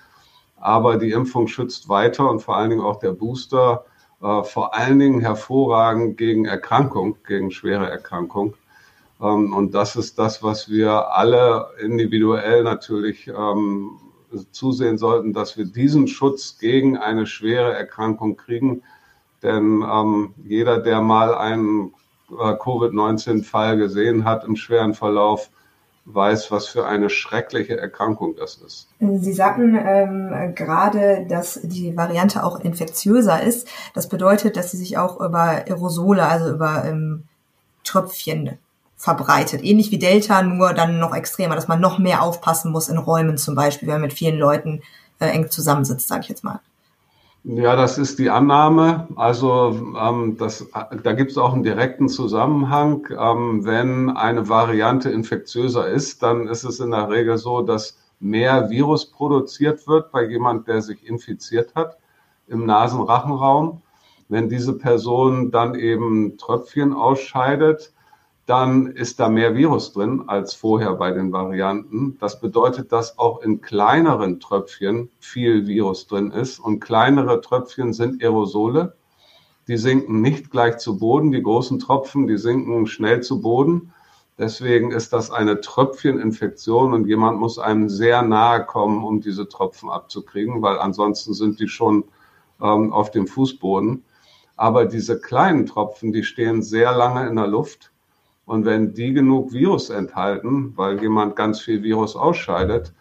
Aber 0.60 0.96
die 0.96 1.12
Impfung 1.12 1.46
schützt 1.46 1.88
weiter 1.88 2.28
und 2.28 2.40
vor 2.40 2.56
allen 2.56 2.70
Dingen 2.70 2.82
auch 2.82 2.98
der 2.98 3.12
Booster 3.12 3.84
äh, 4.22 4.42
vor 4.42 4.74
allen 4.74 4.98
Dingen 4.98 5.20
hervorragend 5.20 6.16
gegen 6.16 6.46
Erkrankung, 6.46 7.16
gegen 7.26 7.50
schwere 7.50 7.88
Erkrankung. 7.90 8.54
Ähm, 9.24 9.52
und 9.52 9.74
das 9.74 9.96
ist 9.96 10.18
das, 10.18 10.42
was 10.42 10.68
wir 10.68 11.12
alle 11.12 11.68
individuell 11.80 12.62
natürlich 12.62 13.28
ähm, 13.28 13.98
zusehen 14.50 14.98
sollten, 14.98 15.32
dass 15.32 15.56
wir 15.56 15.64
diesen 15.64 16.08
Schutz 16.08 16.58
gegen 16.58 16.98
eine 16.98 17.26
schwere 17.26 17.72
Erkrankung 17.72 18.36
kriegen. 18.36 18.82
Denn 19.42 19.84
ähm, 19.88 20.34
jeder, 20.44 20.78
der 20.78 21.00
mal 21.00 21.34
einen 21.34 21.94
äh, 22.30 22.54
Covid-19-Fall 22.54 23.76
gesehen 23.76 24.24
hat 24.24 24.44
im 24.44 24.56
schweren 24.56 24.94
Verlauf, 24.94 25.50
weiß, 26.06 26.50
was 26.50 26.68
für 26.68 26.86
eine 26.86 27.08
schreckliche 27.08 27.78
Erkrankung 27.78 28.36
das 28.36 28.56
ist. 28.56 28.88
Sie 29.00 29.32
sagten 29.32 29.74
ähm, 29.74 30.54
gerade, 30.54 31.26
dass 31.28 31.60
die 31.62 31.96
Variante 31.96 32.44
auch 32.44 32.60
infektiöser 32.60 33.42
ist. 33.42 33.68
Das 33.94 34.10
bedeutet, 34.10 34.58
dass 34.58 34.70
sie 34.70 34.76
sich 34.76 34.98
auch 34.98 35.18
über 35.18 35.64
Aerosole, 35.66 36.26
also 36.26 36.52
über 36.52 36.84
ähm, 36.84 37.22
Tröpfchen 37.84 38.58
verbreitet. 39.04 39.62
Ähnlich 39.62 39.90
wie 39.90 39.98
Delta, 39.98 40.42
nur 40.42 40.72
dann 40.72 40.98
noch 40.98 41.14
extremer, 41.14 41.54
dass 41.54 41.68
man 41.68 41.78
noch 41.78 41.98
mehr 41.98 42.22
aufpassen 42.22 42.72
muss 42.72 42.88
in 42.88 42.96
Räumen 42.96 43.36
zum 43.36 43.54
Beispiel, 43.54 43.86
wenn 43.86 43.96
man 43.96 44.08
mit 44.08 44.14
vielen 44.14 44.38
Leuten 44.38 44.80
äh, 45.18 45.26
eng 45.26 45.50
zusammensitzt, 45.50 46.08
sage 46.08 46.22
ich 46.22 46.28
jetzt 46.30 46.42
mal. 46.42 46.60
Ja, 47.44 47.76
das 47.76 47.98
ist 47.98 48.18
die 48.18 48.30
Annahme. 48.30 49.06
Also 49.16 49.94
ähm, 50.00 50.38
das, 50.38 50.66
da 51.02 51.12
gibt 51.12 51.32
es 51.32 51.36
auch 51.36 51.52
einen 51.52 51.62
direkten 51.62 52.08
Zusammenhang. 52.08 53.06
Ähm, 53.10 53.66
wenn 53.66 54.08
eine 54.08 54.48
Variante 54.48 55.10
infektiöser 55.10 55.86
ist, 55.86 56.22
dann 56.22 56.48
ist 56.48 56.64
es 56.64 56.80
in 56.80 56.92
der 56.92 57.10
Regel 57.10 57.36
so, 57.36 57.60
dass 57.60 57.98
mehr 58.20 58.70
Virus 58.70 59.10
produziert 59.10 59.86
wird 59.86 60.12
bei 60.12 60.24
jemand, 60.24 60.66
der 60.66 60.80
sich 60.80 61.06
infiziert 61.06 61.74
hat 61.74 61.98
im 62.48 62.64
Nasenrachenraum. 62.64 63.82
Wenn 64.30 64.48
diese 64.48 64.72
Person 64.78 65.50
dann 65.50 65.74
eben 65.74 66.38
Tröpfchen 66.38 66.94
ausscheidet, 66.94 67.92
dann 68.46 68.88
ist 68.88 69.20
da 69.20 69.28
mehr 69.30 69.54
Virus 69.54 69.92
drin 69.92 70.24
als 70.26 70.54
vorher 70.54 70.94
bei 70.94 71.12
den 71.12 71.32
Varianten. 71.32 72.18
Das 72.20 72.40
bedeutet, 72.40 72.92
dass 72.92 73.18
auch 73.18 73.40
in 73.40 73.62
kleineren 73.62 74.38
Tröpfchen 74.38 75.08
viel 75.18 75.66
Virus 75.66 76.06
drin 76.06 76.30
ist. 76.30 76.58
Und 76.58 76.80
kleinere 76.80 77.40
Tröpfchen 77.40 77.94
sind 77.94 78.22
Aerosole. 78.22 78.96
Die 79.66 79.78
sinken 79.78 80.20
nicht 80.20 80.50
gleich 80.50 80.76
zu 80.76 80.98
Boden. 80.98 81.32
Die 81.32 81.42
großen 81.42 81.78
Tropfen, 81.78 82.26
die 82.26 82.36
sinken 82.36 82.86
schnell 82.86 83.22
zu 83.22 83.40
Boden. 83.40 83.92
Deswegen 84.36 84.90
ist 84.90 85.14
das 85.14 85.30
eine 85.30 85.60
Tröpfcheninfektion 85.60 86.92
und 86.92 87.06
jemand 87.06 87.38
muss 87.38 87.58
einem 87.58 87.88
sehr 87.88 88.20
nahe 88.20 88.66
kommen, 88.66 89.04
um 89.04 89.20
diese 89.20 89.48
Tropfen 89.48 89.88
abzukriegen, 89.88 90.60
weil 90.60 90.78
ansonsten 90.78 91.34
sind 91.34 91.60
die 91.60 91.68
schon 91.68 92.04
ähm, 92.60 92.92
auf 92.92 93.10
dem 93.10 93.26
Fußboden. 93.26 94.04
Aber 94.56 94.84
diese 94.84 95.18
kleinen 95.20 95.66
Tropfen, 95.66 96.12
die 96.12 96.24
stehen 96.24 96.62
sehr 96.62 96.92
lange 96.92 97.26
in 97.28 97.36
der 97.36 97.46
Luft 97.46 97.92
und 98.46 98.66
wenn 98.66 98.92
die 98.92 99.12
genug 99.12 99.52
Virus 99.52 99.90
enthalten, 99.90 100.74
weil 100.76 101.00
jemand 101.00 101.36
ganz 101.36 101.60
viel 101.60 101.82
Virus 101.82 102.14
ausscheidet, 102.14 102.92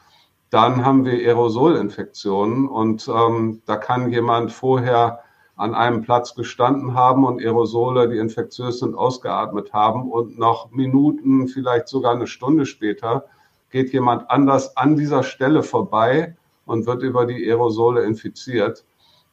dann 0.50 0.86
haben 0.86 1.04
wir 1.04 1.14
Aerosolinfektionen. 1.14 2.68
Und 2.68 3.10
ähm, 3.14 3.62
da 3.66 3.76
kann 3.76 4.12
jemand 4.12 4.52
vorher 4.52 5.20
an 5.56 5.76
einem 5.76 6.02
Platz 6.02 6.36
gestanden 6.36 6.94
haben 6.94 7.26
und 7.26 7.40
Aerosole, 7.42 8.10
die 8.10 8.18
infektiös 8.18 8.80
sind, 8.80 8.96
ausgeatmet 8.96 9.74
haben. 9.74 10.12
Und 10.12 10.38
noch 10.38 10.72
Minuten, 10.72 11.48
vielleicht 11.48 11.88
sogar 11.88 12.14
eine 12.14 12.28
Stunde 12.28 12.66
später 12.66 13.26
geht 13.70 13.92
jemand 13.92 14.30
anders 14.30 14.78
an 14.78 14.96
dieser 14.96 15.24
Stelle 15.24 15.64
vorbei 15.64 16.38
und 16.66 16.86
wird 16.86 17.02
über 17.04 17.26
die 17.26 17.44
Aerosole 17.50 18.04
infiziert. 18.04 18.86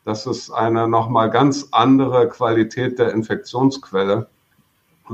Das 0.04 0.26
ist 0.26 0.50
eine 0.50 0.88
nochmal 0.88 1.30
ganz 1.30 1.68
andere 1.72 2.28
Qualität 2.28 2.98
der 2.98 3.12
Infektionsquelle 3.12 4.28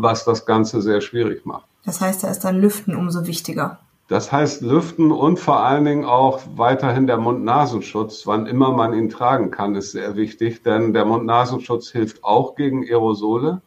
was 0.03 0.25
das 0.25 0.47
Ganze 0.47 0.83
sehr 0.83 1.01
schwierig 1.01 1.47
macht. 1.47 1.67
Das 1.85 2.01
heißt, 2.01 2.25
da 2.25 2.29
ist 2.29 2.41
dann 2.41 2.61
Lüften 2.61 2.95
umso 2.97 3.27
wichtiger. 3.27 3.79
Das 4.09 4.31
heißt 4.31 4.63
Lüften 4.63 5.11
und 5.11 5.41
vor 5.41 5.65
allen 5.65 5.85
Dingen 5.85 6.05
auch 6.05 6.41
weiterhin 6.55 7.09
der 7.09 7.17
Mund-Nasenschutz, 7.17 8.25
wann 8.27 8.47
immer 8.47 8.73
man 8.73 8.95
ihn 8.95 9.09
tragen 9.09 9.51
kann, 9.51 9.75
ist 9.75 9.93
sehr 9.93 10.15
wichtig, 10.15 10.63
denn 10.63 10.93
der 10.93 11.05
Mund-Nasenschutz 11.05 11.91
hilft 11.91 12.23
auch 12.23 12.55
gegen 12.55 12.85
Aerosole. 12.85 13.63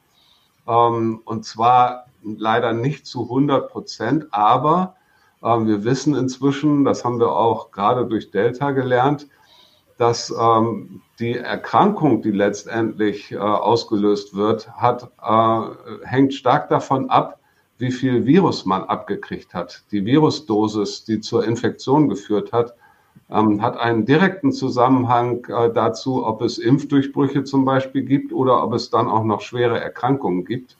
Ähm, 0.65 1.21
und 1.25 1.43
zwar 1.43 2.05
leider 2.23 2.71
nicht 2.71 3.05
zu 3.05 3.23
100 3.23 3.69
Prozent, 3.69 4.27
aber 4.31 4.95
ähm, 5.43 5.67
wir 5.67 5.83
wissen 5.83 6.15
inzwischen, 6.15 6.85
das 6.85 7.03
haben 7.03 7.19
wir 7.19 7.31
auch 7.31 7.71
gerade 7.71 8.05
durch 8.05 8.31
Delta 8.31 8.71
gelernt, 8.71 9.27
dass 9.99 10.33
ähm, 10.39 11.01
die 11.19 11.35
Erkrankung, 11.35 12.21
die 12.21 12.31
letztendlich 12.31 13.33
äh, 13.33 13.37
ausgelöst 13.37 14.33
wird, 14.33 14.71
hat, 14.71 15.11
äh, 15.21 16.05
hängt 16.07 16.33
stark 16.33 16.69
davon 16.69 17.09
ab, 17.09 17.37
wie 17.77 17.91
viel 17.91 18.25
Virus 18.25 18.65
man 18.65 18.83
abgekriegt 18.83 19.53
hat. 19.53 19.83
Die 19.91 20.05
Virusdosis, 20.05 21.03
die 21.03 21.19
zur 21.19 21.45
Infektion 21.45 22.07
geführt 22.07 22.53
hat, 22.53 22.75
ähm, 23.29 23.61
hat 23.61 23.75
einen 23.75 24.05
direkten 24.05 24.53
Zusammenhang 24.53 25.43
äh, 25.49 25.69
dazu, 25.73 26.25
ob 26.25 26.43
es 26.43 26.59
Impfdurchbrüche 26.59 27.43
zum 27.43 27.65
Beispiel 27.65 28.03
gibt 28.03 28.31
oder 28.31 28.63
ob 28.63 28.73
es 28.73 28.89
dann 28.89 29.09
auch 29.09 29.25
noch 29.25 29.41
schwere 29.41 29.81
Erkrankungen 29.81 30.45
gibt. 30.45 30.77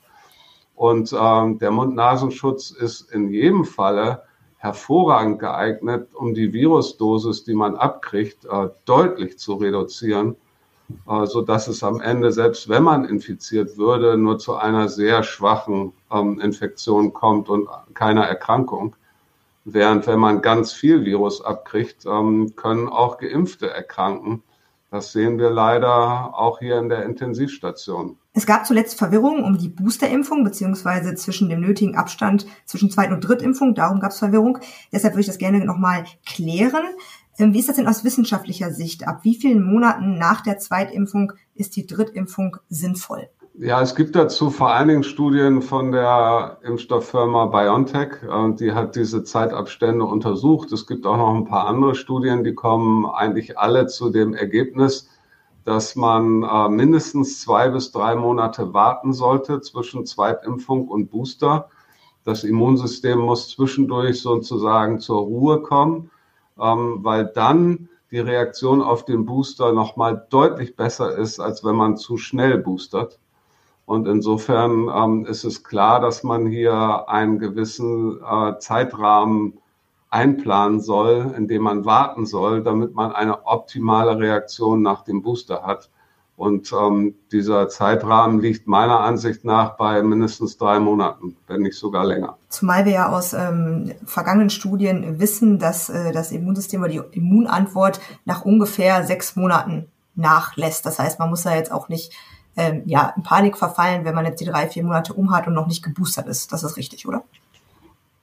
Und 0.74 1.14
ähm, 1.14 1.58
der 1.58 1.72
Mund-Nasenschutz 1.72 2.70
ist 2.70 3.12
in 3.12 3.28
jedem 3.28 3.66
Falle 3.66 4.22
hervorragend 4.60 5.38
geeignet, 5.38 6.14
um 6.14 6.34
die 6.34 6.52
Virusdosis, 6.52 7.44
die 7.44 7.54
man 7.54 7.76
abkriegt, 7.76 8.44
äh, 8.44 8.68
deutlich 8.84 9.38
zu 9.38 9.54
reduzieren, 9.54 10.36
äh, 11.08 11.24
so 11.24 11.40
dass 11.40 11.66
es 11.66 11.82
am 11.82 12.02
Ende, 12.02 12.30
selbst 12.30 12.68
wenn 12.68 12.82
man 12.82 13.06
infiziert 13.06 13.78
würde, 13.78 14.18
nur 14.18 14.38
zu 14.38 14.56
einer 14.56 14.90
sehr 14.90 15.22
schwachen 15.22 15.94
ähm, 16.12 16.38
Infektion 16.40 17.14
kommt 17.14 17.48
und 17.48 17.68
keiner 17.94 18.26
Erkrankung. 18.26 18.96
Während 19.64 20.06
wenn 20.06 20.18
man 20.18 20.42
ganz 20.42 20.74
viel 20.74 21.06
Virus 21.06 21.42
abkriegt, 21.42 22.04
ähm, 22.04 22.54
können 22.54 22.90
auch 22.90 23.16
Geimpfte 23.16 23.70
erkranken. 23.70 24.42
Das 24.90 25.12
sehen 25.12 25.38
wir 25.38 25.50
leider 25.50 26.36
auch 26.36 26.58
hier 26.58 26.78
in 26.78 26.88
der 26.88 27.04
Intensivstation. 27.04 28.18
Es 28.32 28.44
gab 28.44 28.66
zuletzt 28.66 28.98
Verwirrung 28.98 29.44
um 29.44 29.56
die 29.56 29.68
Boosterimpfung 29.68 30.42
beziehungsweise 30.42 31.14
zwischen 31.14 31.48
dem 31.48 31.60
nötigen 31.60 31.96
Abstand 31.96 32.46
zwischen 32.64 32.90
Zweit- 32.90 33.12
und 33.12 33.20
Drittimpfung. 33.20 33.74
Darum 33.76 34.00
gab 34.00 34.10
es 34.10 34.18
Verwirrung. 34.18 34.58
Deshalb 34.92 35.14
würde 35.14 35.20
ich 35.20 35.26
das 35.28 35.38
gerne 35.38 35.64
nochmal 35.64 36.04
klären. 36.26 36.82
Ähm, 37.38 37.54
wie 37.54 37.60
ist 37.60 37.68
das 37.68 37.76
denn 37.76 37.86
aus 37.86 38.02
wissenschaftlicher 38.02 38.72
Sicht? 38.72 39.06
Ab 39.06 39.20
wie 39.22 39.36
vielen 39.36 39.62
Monaten 39.62 40.18
nach 40.18 40.40
der 40.40 40.58
Zweitimpfung 40.58 41.32
ist 41.54 41.76
die 41.76 41.86
Drittimpfung 41.86 42.56
sinnvoll? 42.68 43.28
Ja, 43.62 43.82
es 43.82 43.94
gibt 43.94 44.16
dazu 44.16 44.48
vor 44.48 44.70
allen 44.70 44.88
Dingen 44.88 45.02
Studien 45.02 45.60
von 45.60 45.92
der 45.92 46.56
Impfstofffirma 46.62 47.44
BioNTech 47.44 48.26
und 48.26 48.58
die 48.58 48.72
hat 48.72 48.96
diese 48.96 49.22
Zeitabstände 49.22 50.02
untersucht. 50.06 50.72
Es 50.72 50.86
gibt 50.86 51.04
auch 51.04 51.18
noch 51.18 51.34
ein 51.34 51.44
paar 51.44 51.66
andere 51.66 51.94
Studien, 51.94 52.42
die 52.42 52.54
kommen 52.54 53.04
eigentlich 53.04 53.58
alle 53.58 53.86
zu 53.86 54.08
dem 54.08 54.32
Ergebnis, 54.32 55.10
dass 55.66 55.94
man 55.94 56.42
äh, 56.42 56.70
mindestens 56.70 57.42
zwei 57.42 57.68
bis 57.68 57.92
drei 57.92 58.14
Monate 58.14 58.72
warten 58.72 59.12
sollte 59.12 59.60
zwischen 59.60 60.06
Zweitimpfung 60.06 60.88
und 60.88 61.10
Booster. 61.10 61.68
Das 62.24 62.44
Immunsystem 62.44 63.18
muss 63.18 63.50
zwischendurch 63.50 64.22
sozusagen 64.22 65.00
zur 65.00 65.20
Ruhe 65.20 65.60
kommen, 65.60 66.10
ähm, 66.58 67.00
weil 67.02 67.26
dann 67.26 67.90
die 68.10 68.20
Reaktion 68.20 68.80
auf 68.80 69.04
den 69.04 69.26
Booster 69.26 69.74
nochmal 69.74 70.26
deutlich 70.30 70.76
besser 70.76 71.14
ist, 71.14 71.40
als 71.40 71.62
wenn 71.62 71.76
man 71.76 71.98
zu 71.98 72.16
schnell 72.16 72.56
boostert. 72.56 73.18
Und 73.90 74.06
insofern 74.06 74.88
ähm, 74.88 75.26
ist 75.26 75.42
es 75.42 75.64
klar, 75.64 75.98
dass 75.98 76.22
man 76.22 76.46
hier 76.46 77.08
einen 77.08 77.40
gewissen 77.40 78.20
äh, 78.22 78.56
Zeitrahmen 78.60 79.54
einplanen 80.10 80.80
soll, 80.80 81.34
indem 81.36 81.62
man 81.62 81.84
warten 81.84 82.24
soll, 82.24 82.62
damit 82.62 82.94
man 82.94 83.10
eine 83.10 83.48
optimale 83.48 84.16
Reaktion 84.16 84.80
nach 84.82 85.02
dem 85.02 85.22
Booster 85.22 85.64
hat. 85.64 85.90
Und 86.36 86.72
ähm, 86.72 87.16
dieser 87.32 87.68
Zeitrahmen 87.68 88.40
liegt 88.40 88.68
meiner 88.68 89.00
Ansicht 89.00 89.44
nach 89.44 89.76
bei 89.76 90.00
mindestens 90.04 90.56
drei 90.56 90.78
Monaten, 90.78 91.36
wenn 91.48 91.62
nicht 91.62 91.76
sogar 91.76 92.04
länger. 92.04 92.36
Zumal 92.48 92.84
wir 92.84 92.92
ja 92.92 93.08
aus 93.08 93.32
ähm, 93.32 93.90
vergangenen 94.04 94.50
Studien 94.50 95.18
wissen, 95.18 95.58
dass 95.58 95.88
äh, 95.88 96.12
das 96.12 96.30
Immunsystem 96.30 96.80
oder 96.80 96.90
die 96.90 97.02
Immunantwort 97.18 98.00
nach 98.24 98.44
ungefähr 98.44 99.02
sechs 99.02 99.34
Monaten 99.34 99.88
nachlässt. 100.14 100.86
Das 100.86 101.00
heißt, 101.00 101.18
man 101.18 101.28
muss 101.28 101.42
da 101.42 101.56
jetzt 101.56 101.72
auch 101.72 101.88
nicht 101.88 102.12
ähm, 102.56 102.82
ja, 102.86 103.12
in 103.16 103.22
Panik 103.22 103.56
verfallen, 103.56 104.04
wenn 104.04 104.14
man 104.14 104.26
jetzt 104.26 104.40
die 104.40 104.44
drei, 104.44 104.68
vier 104.68 104.84
Monate 104.84 105.14
um 105.14 105.32
hat 105.32 105.46
und 105.46 105.54
noch 105.54 105.66
nicht 105.66 105.82
geboostert 105.82 106.26
ist. 106.26 106.52
Das 106.52 106.62
ist 106.62 106.76
richtig, 106.76 107.06
oder? 107.06 107.22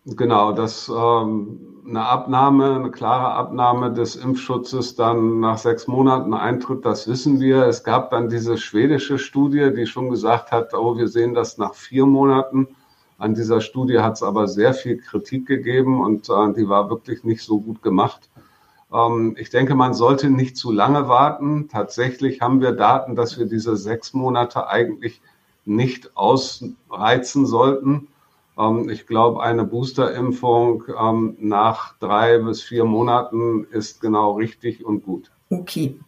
Genau, 0.05 0.53
dass 0.53 0.88
ähm, 0.88 1.60
eine 1.86 2.05
Abnahme, 2.05 2.75
eine 2.75 2.91
klare 2.91 3.34
Abnahme 3.34 3.91
des 3.91 4.15
Impfschutzes 4.15 4.96
dann 4.96 5.41
nach 5.41 5.57
sechs 5.57 5.88
Monaten 5.88 6.34
eintritt, 6.34 6.86
das 6.86 7.10
wissen 7.10 7.41
wir. 7.41 7.63
Es 7.63 7.84
gab 7.84 8.12
dann 8.12 8.29
diese 8.29 8.57
schwedische 8.57 9.19
Studie, 9.19 9.74
die 9.75 9.86
schon 9.86 10.10
gesagt 10.10 10.51
hat, 10.51 10.74
oh, 10.74 10.98
wir 10.98 11.10
sehen 11.10 11.34
das 11.34 11.57
nach 11.57 11.74
vier 11.74 12.05
Monaten. 12.05 12.69
An 13.17 13.34
dieser 13.34 13.60
Studie 13.60 14.00
hat 14.00 14.13
es 14.13 14.24
aber 14.24 14.48
sehr 14.48 14.74
viel 14.74 14.98
Kritik 14.98 15.46
gegeben 15.46 16.01
und 16.01 16.29
äh, 16.29 16.53
die 16.53 16.69
war 16.69 16.89
wirklich 16.89 17.25
nicht 17.25 17.43
so 17.43 17.60
gut 17.60 17.81
gemacht. 17.81 18.29
Ähm, 18.94 19.36
ich 19.39 19.50
denke, 19.50 19.75
man 19.75 19.94
sollte 19.94 20.29
nicht 20.29 20.58
zu 20.58 20.72
lange 20.72 21.08
warten. 21.08 21.70
Tatsächlich 21.70 22.41
haben 22.41 22.62
wir 22.62 22.72
Daten, 22.74 23.15
dass 23.15 23.38
wir 23.38 23.46
diese 23.46 23.77
sechs 23.77 24.13
Monate 24.13 24.67
eigentlich 24.67 25.22
nicht 25.65 26.15
ausreizen 26.15 27.46
sollten 27.46 28.08
ähm, 28.58 28.89
ich 28.89 29.06
glaube, 29.06 29.41
eine 29.41 29.63
Boosterimpfung 29.63 30.84
ähm, 31.00 31.38
nach 31.39 31.98
drei 32.00 32.39
bis 32.39 32.63
vier 32.63 32.86
Monaten 32.86 33.65
ist 33.72 34.01
genau 34.01 34.34
richtig 34.34 34.86
und 34.86 35.03
gut. 35.03 35.32
Okay. 35.50 36.00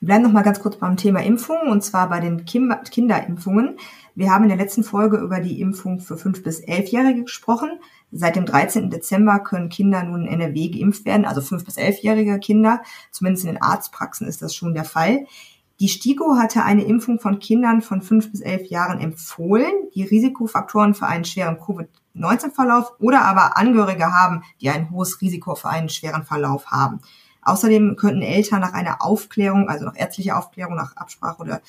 Wir 0.00 0.06
bleiben 0.06 0.22
noch 0.22 0.32
mal 0.32 0.42
ganz 0.42 0.60
kurz 0.60 0.76
beim 0.76 0.96
Thema 0.96 1.24
Impfung 1.24 1.56
und 1.68 1.82
zwar 1.82 2.08
bei 2.08 2.20
den 2.20 2.44
Kim 2.44 2.72
Kinderimpfungen. 2.88 3.78
Wir 4.14 4.30
haben 4.30 4.44
in 4.44 4.48
der 4.48 4.56
letzten 4.56 4.84
Folge 4.84 5.16
über 5.16 5.40
die 5.40 5.60
Impfung 5.60 5.98
für 5.98 6.14
5- 6.14 6.44
bis 6.44 6.62
11-Jährige 6.62 7.24
gesprochen. 7.24 7.80
Seit 8.12 8.36
dem 8.36 8.46
13. 8.46 8.90
Dezember 8.90 9.40
können 9.40 9.70
Kinder 9.70 10.04
nun 10.04 10.22
in 10.22 10.40
NRW 10.40 10.68
geimpft 10.68 11.04
werden, 11.04 11.24
also 11.24 11.40
5- 11.40 11.64
bis 11.64 11.78
11-jährige 11.78 12.38
Kinder. 12.38 12.80
Zumindest 13.10 13.44
in 13.44 13.54
den 13.54 13.62
Arztpraxen 13.62 14.28
ist 14.28 14.40
das 14.40 14.54
schon 14.54 14.72
der 14.72 14.84
Fall. 14.84 15.26
Die 15.80 15.88
STIKO 15.88 16.36
hatte 16.36 16.62
eine 16.62 16.84
Impfung 16.84 17.18
von 17.18 17.40
Kindern 17.40 17.82
von 17.82 18.00
fünf 18.00 18.30
bis 18.30 18.40
elf 18.40 18.66
Jahren 18.66 19.00
empfohlen, 19.00 19.72
die 19.96 20.04
Risikofaktoren 20.04 20.94
für 20.94 21.06
einen 21.06 21.24
schweren 21.24 21.58
Covid-19-Verlauf 21.58 22.92
oder 23.00 23.22
aber 23.22 23.56
Angehörige 23.56 24.12
haben, 24.12 24.42
die 24.60 24.70
ein 24.70 24.90
hohes 24.90 25.20
Risiko 25.20 25.56
für 25.56 25.68
einen 25.68 25.88
schweren 25.88 26.24
Verlauf 26.24 26.66
haben. 26.66 27.00
Außerdem 27.48 27.96
könnten 27.96 28.22
Eltern 28.22 28.60
nach 28.60 28.74
einer 28.74 29.02
Aufklärung, 29.02 29.68
also 29.68 29.84
nach 29.84 29.96
ärztlicher 29.96 30.38
Aufklärung, 30.38 30.74
nach 30.74 30.96
Absprache 30.96 31.40
oder 31.42 31.60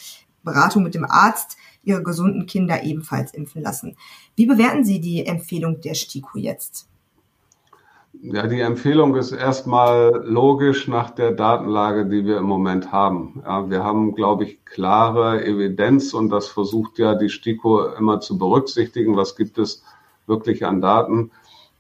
Beratung 0.44 0.84
mit 0.84 0.96
dem 0.96 1.06
Arzt 1.06 1.58
ihre 1.84 2.04
gesunden 2.04 2.46
Kinder 2.46 2.84
ebenfalls 2.84 3.34
impfen 3.34 3.62
lassen. 3.62 3.96
Wie 4.36 4.46
bewerten 4.46 4.84
Sie 4.84 5.00
die 5.00 5.26
Empfehlung 5.26 5.82
der 5.82 5.94
STIKO 5.94 6.38
jetzt? 6.38 6.88
Ja, 8.22 8.48
die 8.48 8.60
Empfehlung 8.60 9.16
ist 9.16 9.32
erstmal 9.32 10.24
logisch 10.26 10.88
nach 10.88 11.12
der 11.12 11.32
Datenlage, 11.32 12.06
die 12.06 12.26
wir 12.26 12.38
im 12.38 12.46
Moment 12.46 12.92
haben. 12.92 13.42
Ja, 13.46 13.70
wir 13.70 13.84
haben, 13.84 14.14
glaube 14.14 14.44
ich, 14.44 14.66
klare 14.66 15.46
Evidenz 15.46 16.14
und 16.14 16.30
das 16.30 16.48
versucht 16.48 17.00
ja 17.00 17.16
die 17.16 17.30
STIKO 17.30 17.94
immer 17.94 18.20
zu 18.20 18.38
berücksichtigen. 18.38 19.16
Was 19.16 19.38
gibt 19.38 19.58
es 19.58 19.84
wirklich 20.28 20.66
an 20.66 20.82
Daten, 20.82 21.32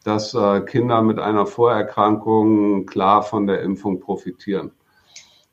dass 0.04 0.34
äh, 0.34 0.62
Kinder 0.62 1.02
mit 1.02 1.20
einer 1.20 1.46
Vorerkrankung 1.46 2.86
klar 2.86 3.24
von 3.24 3.48
der 3.48 3.62
Impfung 3.62 4.00
profitieren. 4.00 4.72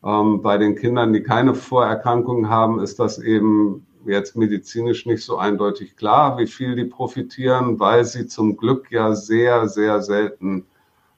Ähm, 0.05 0.41
bei 0.43 0.57
den 0.59 0.77
Kindern, 0.77 1.13
die 1.13 1.23
keine 1.23 1.55
Vorerkrankungen 1.55 2.49
haben, 2.49 2.81
ist 2.81 2.99
das 3.01 3.19
eben 3.19 3.87
jetzt 4.07 4.37
medizinisch 4.37 5.05
nicht 5.07 5.25
so 5.25 5.37
eindeutig 5.37 5.97
klar, 5.97 6.39
wie 6.39 6.47
viel 6.47 6.77
die 6.77 6.85
profitieren, 6.85 7.81
weil 7.81 8.05
sie 8.05 8.29
zum 8.29 8.57
Glück 8.57 8.91
ja 8.93 9.15
sehr, 9.15 9.69
sehr 9.69 10.01
selten 10.01 10.67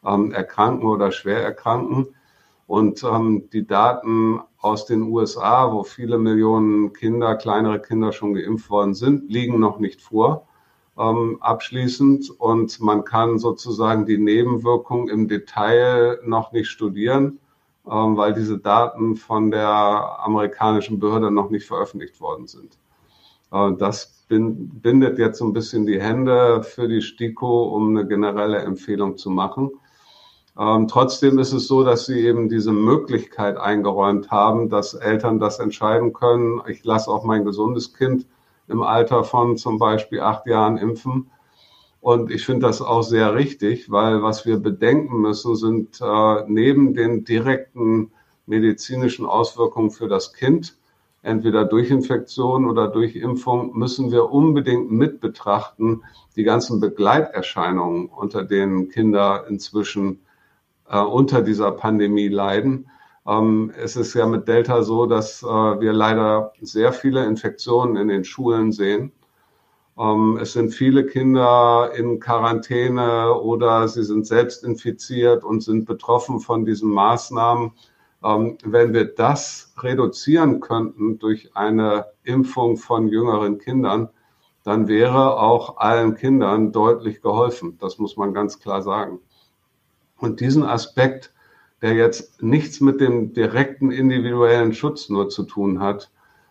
ähm, 0.05 0.33
erkranken 0.33 0.89
oder 0.89 1.13
schwer 1.13 1.43
erkranken. 1.43 2.09
Und 2.67 3.03
ähm, 3.03 3.49
die 3.53 3.67
Daten 3.67 4.41
aus 4.59 4.87
den 4.87 5.03
USA, 5.03 5.73
wo 5.73 5.85
viele 5.85 6.19
Millionen 6.19 6.93
Kinder, 6.93 7.37
kleinere 7.37 7.81
Kinder 7.81 8.13
schon 8.13 8.35
geimpft 8.35 8.71
worden 8.71 8.95
sind, 8.95 9.31
liegen 9.31 9.61
noch 9.61 9.79
nicht 9.79 10.01
vor 10.01 10.48
ähm, 10.99 11.39
abschließend. 11.41 12.31
Und 12.39 12.81
man 12.81 13.05
kann 13.05 13.39
sozusagen 13.39 14.07
die 14.07 14.19
Nebenwirkungen 14.19 15.09
im 15.09 15.29
Detail 15.29 16.19
noch 16.25 16.53
nicht 16.53 16.69
studieren, 16.69 17.39
ähm, 17.87 18.17
weil 18.17 18.35
diese 18.35 18.59
Daten 18.59 19.17
von 19.17 19.51
der 19.51 19.69
amerikanischen 19.69 20.99
Behörde 20.99 21.31
noch 21.31 21.51
nicht 21.51 21.67
veröffentlicht 21.67 22.21
worden 22.21 22.47
sind. 22.47 22.79
Äh, 23.53 23.73
das 23.79 24.27
bindet 24.29 25.19
jetzt 25.19 25.39
so 25.39 25.47
ein 25.47 25.55
bisschen 25.55 25.87
die 25.87 26.01
Hände 26.01 26.63
für 26.63 26.87
die 26.87 27.01
STIKO, 27.01 27.75
um 27.75 27.97
eine 27.97 28.07
generelle 28.07 28.59
Empfehlung 28.59 29.17
zu 29.17 29.31
machen. 29.31 29.71
Ähm, 30.59 30.89
trotzdem 30.89 31.39
ist 31.39 31.53
es 31.53 31.69
so, 31.69 31.85
dass 31.85 32.07
sie 32.07 32.21
eben 32.21 32.49
diese 32.49 32.73
Möglichkeit 32.73 33.57
eingeräumt 33.57 34.31
haben, 34.31 34.69
dass 34.69 34.95
Eltern 34.95 35.39
das 35.39 35.61
entscheiden 35.61 36.13
können. 36.13 36.61
Ich 36.67 36.85
lasse 36.85 37.11
auch 37.11 37.25
mein 37.25 37.45
gesundes 37.45 37.95
Kind 37.95 38.27
im 38.69 38.83
Alter 38.83 39.25
von 39.25 39.57
zum 39.57 39.79
Beispiel 39.79 40.21
acht 40.21 40.47
Jahren 40.47 40.79
impfen. 40.79 41.31
Und 42.01 42.31
ich 42.31 42.45
finde 42.45 42.67
das 42.67 42.81
auch 42.81 43.03
sehr 43.03 43.35
richtig, 43.35 43.91
weil 43.91 44.23
was 44.23 44.47
wir 44.47 44.59
bedenken 44.59 45.21
müssen, 45.21 45.57
sind 45.57 46.01
äh, 46.01 46.45
neben 46.47 46.95
den 46.95 47.25
direkten 47.25 48.13
medizinischen 48.47 49.27
Auswirkungen 49.27 49.91
für 49.91 50.09
das 50.09 50.33
Kind, 50.33 50.77
entweder 51.23 51.65
durch 51.65 51.91
Infektion 51.91 52.69
oder 52.69 52.89
durch 52.89 53.17
Impfung, 53.17 53.77
müssen 53.77 54.11
wir 54.11 54.31
unbedingt 54.31 54.91
mit 54.91 55.21
betrachten 55.21 56.03
die 56.37 56.45
ganzen 56.45 56.81
Begleiterscheinungen, 56.81 58.07
unter 58.07 58.45
denen 58.45 58.89
Kinder 58.89 59.45
inzwischen 59.49 60.21
äh, 60.89 61.01
unter 61.01 61.43
dieser 61.43 61.73
Pandemie 61.73 62.29
leiden. 62.29 62.91
Ähm, 63.29 63.73
es 63.77 63.97
ist 63.97 64.15
ja 64.15 64.27
mit 64.27 64.49
Delta 64.49 64.83
so, 64.83 65.05
dass 65.07 65.43
äh, 65.43 65.47
wir 65.47 65.93
leider 65.93 66.53
sehr 66.63 66.93
viele 66.95 67.27
Infektionen 67.27 67.97
in 67.97 68.09
den 68.09 68.25
Schulen 68.25 68.73
sehen. 68.73 69.13
Ähm, 69.99 70.39
es 70.41 70.55
sind 70.55 70.71
viele 70.71 71.05
Kinder 71.05 71.93
in 71.95 72.21
Quarantäne 72.21 73.35
oder 73.35 73.87
sie 73.89 74.05
sind 74.05 74.27
selbst 74.27 74.65
infiziert 74.65 75.45
und 75.45 75.63
sind 75.63 75.85
betroffen 75.85 76.41
von 76.41 76.65
diesen 76.65 76.91
Maßnahmen. 76.91 77.73
Ähm, 78.25 78.57
wenn 78.65 78.95
wir 78.95 79.05
das 79.05 79.75
reduzieren 79.79 80.61
könnten 80.61 81.19
durch 81.19 81.55
eine 81.55 82.07
Impfung 82.25 82.79
von 82.79 83.09
jüngeren 83.09 83.59
Kindern, 83.59 84.09
dann 84.65 84.89
wäre 84.89 85.39
auch 85.39 85.77
allen 85.79 86.15
Kindern 86.15 86.73
deutlich 86.73 87.21
geholfen. 87.21 87.77
Das 87.79 87.99
muss 87.99 88.17
man 88.17 88.33
ganz 88.33 88.59
klar 88.59 88.83
sagen. 88.83 89.21
Und 90.19 90.41
diesen 90.41 90.65
Aspekt, 90.65 91.33
der 91.83 91.95
jetzt 91.95 92.43
nichts 92.43 92.81
mit 92.81 93.01
dem 93.01 93.33
direkten 93.33 93.91
individuellen 93.91 94.75
Schutz 94.75 95.09
nur 95.09 95.29
zu 95.29 95.45
tun 95.45 95.81
hat, 95.81 96.11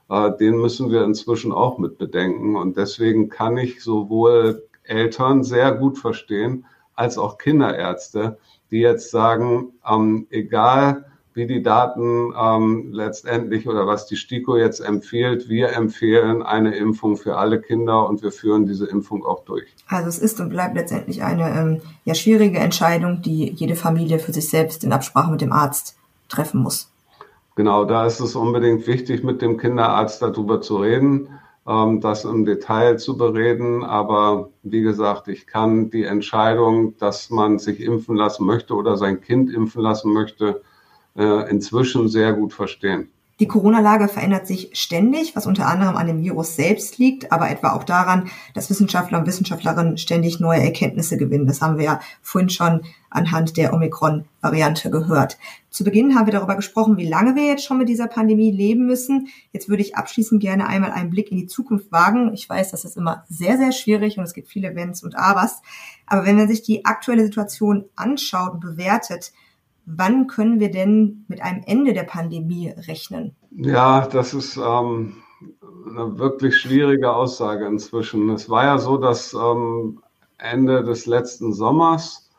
äh, 0.09 0.31
den 0.37 0.57
müssen 0.57 0.91
wir 0.91 1.03
inzwischen 1.03 1.51
auch 1.51 1.77
mit 1.77 1.97
bedenken. 1.97 2.55
Und 2.55 2.77
deswegen 2.77 3.29
kann 3.29 3.57
ich 3.57 3.83
sowohl 3.83 4.63
Eltern 4.83 5.43
sehr 5.43 5.73
gut 5.73 5.97
verstehen, 5.97 6.65
als 6.95 7.17
auch 7.17 7.37
Kinderärzte, 7.37 8.37
die 8.71 8.79
jetzt 8.79 9.11
sagen, 9.11 9.73
ähm, 9.87 10.27
egal 10.29 11.05
wie 11.37 11.47
die 11.47 11.61
Daten 11.61 12.33
ähm, 12.37 12.89
letztendlich 12.91 13.67
oder 13.67 13.87
was 13.87 14.07
die 14.07 14.17
STIKO 14.17 14.57
jetzt 14.57 14.81
empfiehlt. 14.81 15.47
Wir 15.47 15.69
empfehlen 15.73 16.41
eine 16.41 16.75
Impfung 16.75 17.15
für 17.15 17.37
alle 17.37 17.61
Kinder 17.61 18.09
und 18.09 18.23
wir 18.23 18.31
führen 18.31 18.65
diese 18.65 18.87
Impfung 18.87 19.23
auch 19.23 19.45
durch. 19.45 19.67
Also 19.87 20.09
es 20.09 20.17
ist 20.17 20.41
und 20.41 20.49
bleibt 20.49 20.75
letztendlich 20.75 21.23
eine 21.23 21.49
ähm, 21.57 21.81
ja, 22.03 22.15
schwierige 22.15 22.57
Entscheidung, 22.57 23.21
die 23.21 23.51
jede 23.51 23.75
Familie 23.75 24.19
für 24.19 24.33
sich 24.33 24.49
selbst 24.49 24.83
in 24.83 24.91
Absprache 24.91 25.31
mit 25.31 25.39
dem 25.39 25.53
Arzt 25.53 25.95
treffen 26.27 26.61
muss. 26.61 26.91
Genau, 27.55 27.85
da 27.85 28.05
ist 28.05 28.19
es 28.19 28.35
unbedingt 28.35 28.85
wichtig, 28.87 29.23
mit 29.23 29.41
dem 29.41 29.57
Kinderarzt 29.57 30.21
darüber 30.21 30.59
zu 30.61 30.77
reden, 30.77 31.29
ähm, 31.67 32.01
das 32.01 32.25
im 32.25 32.45
Detail 32.45 32.97
zu 32.97 33.15
bereden. 33.15 33.83
Aber 33.83 34.49
wie 34.63 34.81
gesagt, 34.81 35.27
ich 35.27 35.45
kann 35.45 35.91
die 35.91 36.03
Entscheidung, 36.03 36.97
dass 36.97 37.29
man 37.29 37.59
sich 37.59 37.79
impfen 37.79 38.15
lassen 38.15 38.45
möchte 38.45 38.73
oder 38.73 38.97
sein 38.97 39.21
Kind 39.21 39.51
impfen 39.51 39.83
lassen 39.83 40.11
möchte, 40.13 40.61
äh, 41.17 41.49
inzwischen 41.49 42.07
sehr 42.07 42.33
gut 42.33 42.53
verstehen. 42.53 43.09
Die 43.39 43.47
Corona-Lage 43.47 44.07
verändert 44.07 44.47
sich 44.47 44.71
ständig, 44.73 45.35
was 45.35 45.45
unter 45.45 45.67
anderem 45.67 45.95
an 45.95 46.07
dem 46.07 46.23
Virus 46.23 46.55
selbst 46.55 46.97
liegt, 46.97 47.31
aber 47.31 47.51
etwa 47.51 47.73
auch 47.73 47.83
daran, 47.83 48.31
dass 48.55 48.71
Wissenschaftler 48.71 49.19
und 49.19 49.27
Wissenschaftlerinnen 49.27 49.99
ständig 49.99 50.39
neue 50.39 50.61
Erkenntnisse 50.61 51.17
gewinnen. 51.17 51.45
Das 51.45 51.61
haben 51.61 51.77
wir 51.77 51.85
ja 51.85 51.99
vorhin 52.23 52.49
schon 52.49 52.81
anhand 53.11 53.55
der 53.55 53.73
Omikron-Variante 53.75 54.89
gehört. 54.89 55.37
Zu 55.69 55.83
Beginn 55.83 56.15
haben 56.15 56.25
wir 56.25 56.33
darüber 56.33 56.55
gesprochen, 56.55 56.97
wie 56.97 57.07
lange 57.07 57.35
wir 57.35 57.45
jetzt 57.45 57.63
schon 57.63 57.77
mit 57.77 57.89
dieser 57.89 58.07
Pandemie 58.07 58.49
leben 58.49 58.87
müssen. 58.87 59.27
Jetzt 59.53 59.69
würde 59.69 59.83
ich 59.83 59.95
abschließend 59.95 60.41
gerne 60.41 60.65
einmal 60.65 60.91
einen 60.91 61.11
Blick 61.11 61.31
in 61.31 61.37
die 61.37 61.45
Zukunft 61.45 61.91
wagen. 61.91 62.33
Ich 62.33 62.49
weiß, 62.49 62.71
das 62.71 62.85
ist 62.85 62.97
immer 62.97 63.23
sehr, 63.29 63.59
sehr 63.59 63.71
schwierig 63.71 64.17
und 64.17 64.23
es 64.23 64.33
gibt 64.33 64.47
viele 64.47 64.75
Wenns 64.75 65.03
und 65.03 65.15
Abers. 65.15 65.61
Aber 66.07 66.25
wenn 66.25 66.37
man 66.37 66.47
sich 66.47 66.63
die 66.63 66.85
aktuelle 66.85 67.23
Situation 67.23 67.85
anschaut 67.95 68.53
und 68.53 68.61
bewertet, 68.61 69.31
Wann 69.89 70.27
können 70.27 70.59
wir 70.59 70.69
denn 70.69 71.23
mit 71.29 71.41
einem 71.41 71.63
Ende 71.65 71.93
der 71.93 72.03
Pandemie 72.03 72.73
rechnen? 72.87 73.37
Ja, 73.51 74.05
das 74.05 74.33
ist 74.33 74.57
ähm, 74.57 75.15
eine 75.89 76.19
wirklich 76.19 76.57
schwierige 76.57 77.13
Aussage 77.13 77.65
inzwischen. 77.65 78.29
Es 78.31 78.49
war 78.49 78.65
ja 78.65 78.79
so, 78.79 78.97
dass 78.97 79.33
ähm, 79.33 80.01
Ende 80.37 80.83
des 80.83 81.05
letzten 81.05 81.53
Sommers 81.53 82.29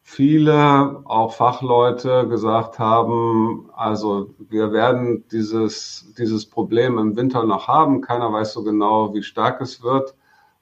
viele, 0.00 1.02
auch 1.04 1.34
Fachleute, 1.34 2.28
gesagt 2.28 2.78
haben, 2.78 3.68
also 3.74 4.30
wir 4.38 4.72
werden 4.72 5.24
dieses, 5.30 6.14
dieses 6.16 6.46
Problem 6.46 6.96
im 6.96 7.14
Winter 7.14 7.44
noch 7.44 7.68
haben. 7.68 8.00
Keiner 8.00 8.32
weiß 8.32 8.54
so 8.54 8.64
genau, 8.64 9.12
wie 9.12 9.22
stark 9.22 9.60
es 9.60 9.82
wird. 9.82 10.14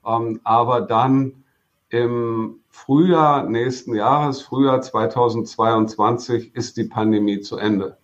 Ähm, 0.05 0.41
aber 0.43 0.81
dann 0.81 1.44
im 1.89 2.61
Frühjahr 2.69 3.49
nächsten 3.49 3.95
Jahres, 3.95 4.43
Frühjahr 4.43 4.81
2022, 4.81 6.55
ist 6.55 6.77
die 6.77 6.85
Pandemie 6.85 7.41
zu 7.41 7.57
Ende. 7.57 7.97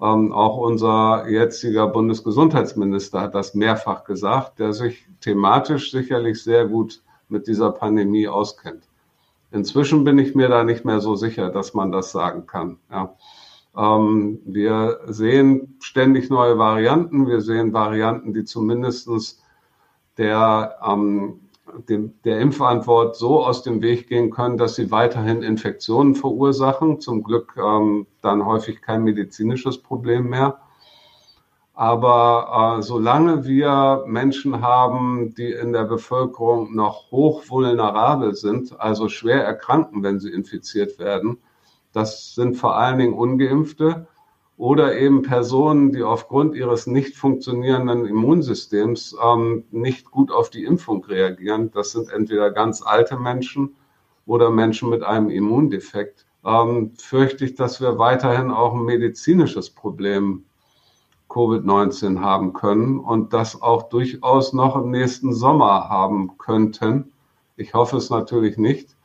Ähm, 0.00 0.32
auch 0.32 0.58
unser 0.58 1.28
jetziger 1.28 1.88
Bundesgesundheitsminister 1.88 3.20
hat 3.20 3.34
das 3.34 3.54
mehrfach 3.54 4.04
gesagt, 4.04 4.58
der 4.58 4.72
sich 4.72 5.06
thematisch 5.20 5.90
sicherlich 5.90 6.42
sehr 6.42 6.66
gut 6.66 7.02
mit 7.28 7.46
dieser 7.46 7.72
Pandemie 7.72 8.28
auskennt. 8.28 8.84
Inzwischen 9.50 10.04
bin 10.04 10.18
ich 10.18 10.34
mir 10.34 10.48
da 10.48 10.62
nicht 10.62 10.84
mehr 10.84 11.00
so 11.00 11.16
sicher, 11.16 11.50
dass 11.50 11.74
man 11.74 11.90
das 11.90 12.12
sagen 12.12 12.46
kann. 12.46 12.78
Ja. 12.90 13.14
Ähm, 13.76 14.40
wir 14.44 15.00
sehen 15.06 15.76
ständig 15.80 16.30
neue 16.30 16.58
Varianten. 16.58 17.26
Wir 17.26 17.40
sehen 17.40 17.72
Varianten, 17.72 18.34
die 18.34 18.44
zumindestens 18.44 19.42
der 20.16 20.76
ähm, 20.84 21.40
dem, 21.88 22.14
der 22.24 22.40
Impfantwort 22.40 23.16
so 23.16 23.44
aus 23.44 23.62
dem 23.62 23.82
Weg 23.82 24.08
gehen 24.08 24.30
können, 24.30 24.56
dass 24.56 24.74
sie 24.74 24.90
weiterhin 24.90 25.42
Infektionen 25.42 26.14
verursachen. 26.14 27.00
Zum 27.00 27.22
Glück 27.22 27.54
ähm, 27.56 28.06
dann 28.22 28.44
häufig 28.44 28.82
kein 28.82 29.04
medizinisches 29.04 29.78
Problem 29.78 30.28
mehr. 30.28 30.58
Aber 31.74 32.78
äh, 32.78 32.82
solange 32.82 33.44
wir 33.44 34.02
Menschen 34.06 34.62
haben, 34.62 35.34
die 35.36 35.52
in 35.52 35.72
der 35.72 35.84
Bevölkerung 35.84 36.74
noch 36.74 37.12
hoch 37.12 37.44
vulnerabel 37.48 38.34
sind, 38.34 38.80
also 38.80 39.08
schwer 39.08 39.44
erkranken, 39.44 40.02
wenn 40.02 40.18
sie 40.18 40.30
infiziert 40.32 40.98
werden, 40.98 41.38
das 41.92 42.34
sind 42.34 42.56
vor 42.56 42.76
allen 42.76 42.98
Dingen 42.98 43.14
ungeimpfte, 43.14 44.08
oder 44.58 44.98
eben 44.98 45.22
Personen, 45.22 45.92
die 45.92 46.02
aufgrund 46.02 46.56
ihres 46.56 46.88
nicht 46.88 47.16
funktionierenden 47.16 48.04
Immunsystems 48.06 49.16
ähm, 49.24 49.64
nicht 49.70 50.10
gut 50.10 50.32
auf 50.32 50.50
die 50.50 50.64
Impfung 50.64 51.04
reagieren. 51.04 51.70
Das 51.70 51.92
sind 51.92 52.10
entweder 52.10 52.50
ganz 52.50 52.82
alte 52.82 53.16
Menschen 53.16 53.76
oder 54.26 54.50
Menschen 54.50 54.90
mit 54.90 55.04
einem 55.04 55.30
Immundefekt. 55.30 56.26
Ähm, 56.44 56.92
fürchte 56.98 57.44
ich, 57.44 57.54
dass 57.54 57.80
wir 57.80 57.98
weiterhin 57.98 58.50
auch 58.50 58.74
ein 58.74 58.84
medizinisches 58.84 59.70
Problem 59.70 60.44
Covid-19 61.28 62.20
haben 62.20 62.52
können 62.52 62.98
und 62.98 63.32
das 63.32 63.62
auch 63.62 63.88
durchaus 63.90 64.52
noch 64.52 64.74
im 64.74 64.90
nächsten 64.90 65.34
Sommer 65.34 65.88
haben 65.88 66.36
könnten. 66.36 67.12
Ich 67.56 67.74
hoffe 67.74 67.96
es 67.96 68.10
natürlich 68.10 68.58
nicht. 68.58 68.96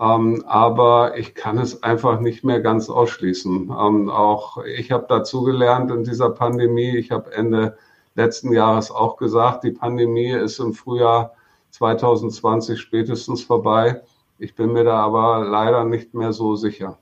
Ähm, 0.00 0.42
aber 0.46 1.18
ich 1.18 1.34
kann 1.34 1.58
es 1.58 1.82
einfach 1.82 2.20
nicht 2.20 2.42
mehr 2.42 2.60
ganz 2.60 2.88
ausschließen. 2.88 3.70
Ähm, 3.70 4.08
auch 4.08 4.64
ich 4.64 4.92
habe 4.92 5.04
dazu 5.08 5.42
gelernt 5.42 5.90
in 5.90 6.04
dieser 6.04 6.30
Pandemie. 6.30 6.96
Ich 6.96 7.10
habe 7.10 7.32
Ende 7.34 7.76
letzten 8.14 8.52
Jahres 8.52 8.90
auch 8.90 9.18
gesagt, 9.18 9.64
die 9.64 9.72
Pandemie 9.72 10.30
ist 10.30 10.58
im 10.58 10.72
Frühjahr 10.72 11.34
2020 11.70 12.80
spätestens 12.80 13.42
vorbei. 13.42 14.02
Ich 14.38 14.54
bin 14.54 14.72
mir 14.72 14.84
da 14.84 14.96
aber 15.04 15.44
leider 15.44 15.84
nicht 15.84 16.14
mehr 16.14 16.32
so 16.32 16.56
sicher. 16.56 16.98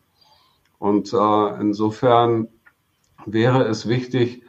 Und 0.80 1.12
äh, 1.12 1.60
insofern 1.60 2.48
wäre 3.26 3.64
es 3.64 3.88
wichtig, 3.88 4.42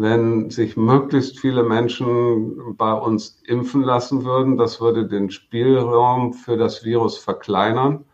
wenn 0.00 0.48
sich 0.48 0.76
möglichst 0.76 1.40
viele 1.40 1.64
Menschen 1.64 2.76
bei 2.76 2.92
uns 2.92 3.42
impfen 3.44 3.82
lassen 3.82 4.24
würden. 4.24 4.56
Das 4.56 4.80
würde 4.80 5.08
den 5.08 5.28
Spielraum 5.32 6.34
für 6.34 6.56
das 6.56 6.84
Virus 6.84 7.18
verkleinern. 7.18 8.04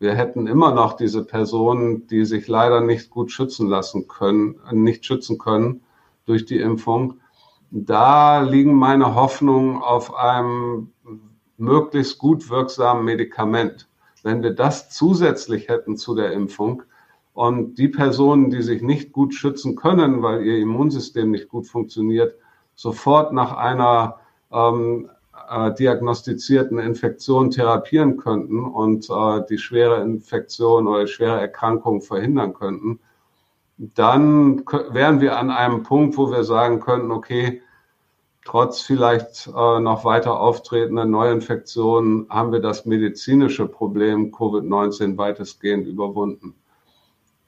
Wir 0.00 0.16
hätten 0.16 0.48
immer 0.48 0.74
noch 0.74 0.94
diese 0.94 1.24
Personen, 1.24 2.08
die 2.08 2.24
sich 2.24 2.48
leider 2.48 2.80
nicht 2.80 3.08
gut 3.10 3.30
schützen 3.30 3.68
lassen 3.68 4.08
können, 4.08 4.56
nicht 4.72 5.06
schützen 5.06 5.38
können 5.38 5.82
durch 6.24 6.44
die 6.44 6.58
Impfung. 6.58 7.20
Da 7.70 8.40
liegen 8.40 8.74
meine 8.74 9.14
Hoffnungen 9.14 9.80
auf 9.80 10.12
einem 10.12 10.90
möglichst 11.56 12.18
gut 12.18 12.50
wirksamen 12.50 13.04
Medikament. 13.04 13.88
Wenn 14.24 14.42
wir 14.42 14.54
das 14.54 14.90
zusätzlich 14.90 15.68
hätten 15.68 15.96
zu 15.96 16.16
der 16.16 16.32
Impfung, 16.32 16.82
und 17.36 17.74
die 17.74 17.88
Personen, 17.88 18.48
die 18.48 18.62
sich 18.62 18.80
nicht 18.80 19.12
gut 19.12 19.34
schützen 19.34 19.76
können, 19.76 20.22
weil 20.22 20.42
ihr 20.42 20.58
Immunsystem 20.58 21.30
nicht 21.30 21.50
gut 21.50 21.66
funktioniert, 21.66 22.34
sofort 22.74 23.34
nach 23.34 23.54
einer 23.54 24.20
ähm, 24.50 25.10
äh, 25.50 25.74
diagnostizierten 25.74 26.78
Infektion 26.78 27.50
therapieren 27.50 28.16
könnten 28.16 28.64
und 28.64 29.10
äh, 29.10 29.42
die 29.50 29.58
schwere 29.58 30.00
Infektion 30.00 30.88
oder 30.88 31.06
schwere 31.06 31.38
Erkrankung 31.38 32.00
verhindern 32.00 32.54
könnten, 32.54 33.00
dann 33.76 34.64
wären 34.88 35.20
wir 35.20 35.38
an 35.38 35.50
einem 35.50 35.82
Punkt, 35.82 36.16
wo 36.16 36.30
wir 36.30 36.42
sagen 36.42 36.80
könnten, 36.80 37.10
okay, 37.10 37.60
trotz 38.46 38.80
vielleicht 38.80 39.48
äh, 39.48 39.80
noch 39.80 40.06
weiter 40.06 40.40
auftretender 40.40 41.04
Neuinfektionen 41.04 42.30
haben 42.30 42.52
wir 42.52 42.60
das 42.60 42.86
medizinische 42.86 43.68
Problem 43.68 44.32
Covid-19 44.32 45.18
weitestgehend 45.18 45.86
überwunden 45.86 46.54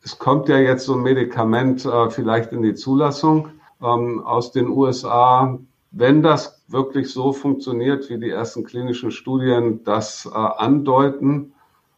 es 0.02 0.18
kommt 0.18 0.48
ja 0.48 0.58
jetzt 0.58 0.86
so 0.86 0.94
ein 0.94 1.02
Medikament 1.02 1.84
äh, 1.84 2.10
vielleicht 2.10 2.52
in 2.52 2.62
die 2.62 2.74
Zulassung 2.74 3.48
ähm, 3.82 4.24
aus 4.24 4.52
den 4.52 4.68
USA. 4.68 5.58
Wenn 5.90 6.22
das 6.22 6.62
wirklich 6.68 7.10
so 7.10 7.32
funktioniert, 7.32 8.08
wie 8.10 8.18
die 8.18 8.30
ersten 8.30 8.64
klinischen 8.64 9.10
Studien 9.10 9.82
das 9.84 10.26
äh, 10.26 10.36
andeuten, 10.36 11.52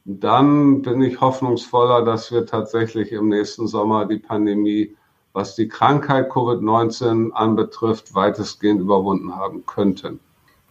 dann 0.05 0.83
bin 0.83 1.03
ich 1.03 1.21
hoffnungsvoller, 1.21 2.05
dass 2.05 2.33
wir 2.33 2.47
tatsächlich 2.47 3.13
im 3.13 3.29
nächsten 3.29 3.67
Sommer 3.67 4.07
die 4.07 4.19
Pandemie, 4.19 4.97
was 5.33 5.55
die 5.55 5.69
Krankheit 5.69 6.31
Covid-19 6.31 7.33
anbetrifft, 7.33 8.15
weitestgehend 8.15 8.81
überwunden 8.81 9.37
haben 9.37 9.67
könnten. 9.67 10.21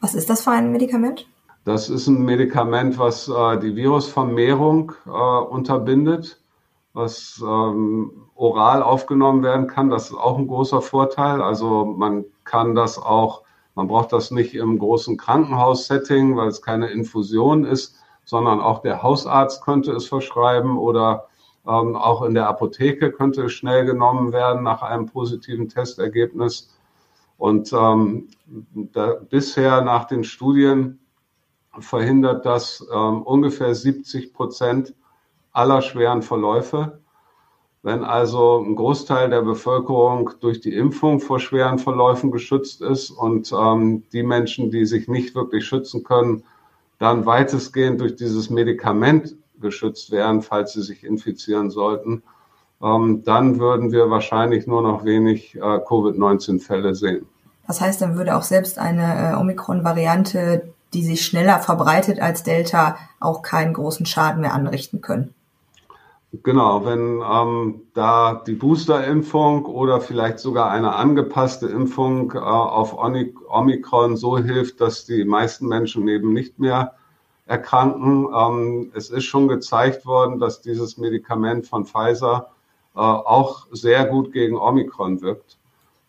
Was 0.02 0.15
ist 0.15 0.30
das 0.30 0.44
für 0.44 0.52
ein 0.52 0.72
Medikament? 0.72 1.28
Das 1.65 1.89
ist 1.89 2.08
ein 2.08 2.24
Medikament, 2.24 2.98
was 2.98 3.28
äh, 3.28 3.60
die 3.60 3.76
Virusvermehrung 3.76 4.94
äh, 5.06 5.10
unterbindet 5.10 6.38
was 6.93 7.41
ähm, 7.45 8.30
oral 8.36 8.82
aufgenommen 8.82 9.43
werden 9.43 9.67
kann. 9.67 9.89
Das 9.89 10.10
ist 10.10 10.15
auch 10.15 10.38
ein 10.38 10.47
großer 10.47 10.82
Vorteil. 10.82 11.41
Also 11.41 11.86
man 11.86 12.25
kann 12.43 12.75
das 12.75 12.97
auch, 12.97 13.43
man 13.75 13.88
braucht 13.88 14.12
das 14.12 14.32
nicht 14.32 14.56
im 14.56 14.80
großen 14.80 15.17
Krankenhaussetting, 15.17 16.36
weil 16.36 16.47
es 16.47 16.62
keine 16.62 16.88
Infusion 16.88 17.63
ist, 17.65 17.95
sondern 18.25 18.60
auch 18.60 18.82
der 18.82 19.04
Hausarzt 19.04 19.63
könnte 19.63 19.91
es 19.91 20.08
verschreiben 20.08 20.78
oder 20.78 21.28
ähm, 21.67 21.95
auch 21.95 22.23
in 22.23 22.34
der 22.34 22.47
Apotheke 22.47 23.12
könnte 23.12 23.45
es 23.45 23.54
schnell 23.54 23.86
genommen 23.86 24.34
werden 24.34 24.63
nach 24.63 24.82
einem 24.82 25.06
positiven 25.06 25.69
Testergebnis. 25.69 26.75
Und 27.38 27.71
ähm, 27.71 28.28
da, 28.73 29.13
bisher 29.30 29.82
nach 29.82 30.06
den 30.06 30.23
Studien 30.23 30.99
verhindert 31.80 32.45
das 32.45 32.86
ähm, 32.93 33.21
ungefähr 33.21 33.73
70 33.73 34.34
Prozent 34.34 34.93
aller 35.51 35.81
schweren 35.81 36.21
Verläufe. 36.21 36.99
Wenn 37.81 38.03
also 38.03 38.59
ein 38.59 38.75
Großteil 38.75 39.29
der 39.29 39.41
Bevölkerung 39.41 40.31
durch 40.41 40.59
die 40.59 40.75
Impfung 40.75 41.21
vor 41.21 41.39
schweren 41.39 41.79
Verläufen 41.79 42.29
geschützt 42.29 42.81
ist 42.81 43.09
und 43.09 43.53
ähm, 43.53 44.03
die 44.12 44.23
Menschen, 44.23 44.69
die 44.69 44.85
sich 44.85 45.07
nicht 45.07 45.33
wirklich 45.33 45.65
schützen 45.65 46.03
können, 46.03 46.43
dann 46.97 47.25
weitestgehend 47.25 48.01
durch 48.01 48.17
dieses 48.17 48.49
Medikament 48.49 49.35
geschützt 49.62 50.12
werden, 50.12 50.41
falls 50.41 50.73
sie 50.73 50.81
sich 50.81 51.03
infizieren 51.03 51.69
sollten, 51.69 52.23
ähm, 52.81 53.23
dann 53.23 53.59
würden 53.59 53.91
wir 53.91 54.09
wahrscheinlich 54.09 54.67
nur 54.67 54.81
noch 54.81 55.03
wenig 55.03 55.55
äh, 55.55 55.59
Covid-19-Fälle 55.59 56.95
sehen. 56.95 57.25
Das 57.67 57.81
heißt, 57.81 58.01
dann 58.01 58.15
würde 58.15 58.35
auch 58.35 58.43
selbst 58.43 58.79
eine 58.79 59.33
äh, 59.33 59.35
Omikron-Variante, 59.35 60.73
die 60.93 61.03
sich 61.03 61.23
schneller 61.25 61.59
verbreitet 61.59 62.19
als 62.19 62.43
Delta, 62.43 62.97
auch 63.19 63.41
keinen 63.41 63.73
großen 63.73 64.05
Schaden 64.05 64.41
mehr 64.41 64.53
anrichten 64.53 65.01
können. 65.01 65.35
Genau, 66.32 66.86
wenn 66.86 67.24
ähm, 67.28 67.82
da 67.96 68.36
die 68.46 68.54
Boosterimpfung 68.54 69.65
oder 69.65 70.00
vielleicht 70.00 70.38
sogar 70.38 70.70
eine 70.70 70.96
angepasste 70.96 71.68
Impfung 71.68 72.32
äh, 72.34 72.38
auf 72.38 72.96
Omikron 72.96 74.15
so 74.15 74.38
hilft, 74.38 74.80
dass 74.80 75.06
die 75.06 75.26
meisten 75.26 75.68
Menschen 75.68 76.08
eben 76.08 76.32
nicht 76.32 76.60
mehr 76.60 76.94
erkranken. 77.48 78.28
Ähm, 78.32 78.92
es 78.94 79.10
ist 79.10 79.24
schon 79.24 79.48
gezeigt 79.48 80.06
worden, 80.06 80.38
dass 80.39 80.62
dieses 80.62 81.00
Medikament 81.00 81.65
von 81.65 81.86
Pfizer 81.86 82.52
äh, 82.96 83.00
auch 83.00 83.65
sehr 83.72 84.06
gut 84.06 84.32
gegen 84.32 84.56
Omikron 84.56 85.22
wirkt, 85.22 85.58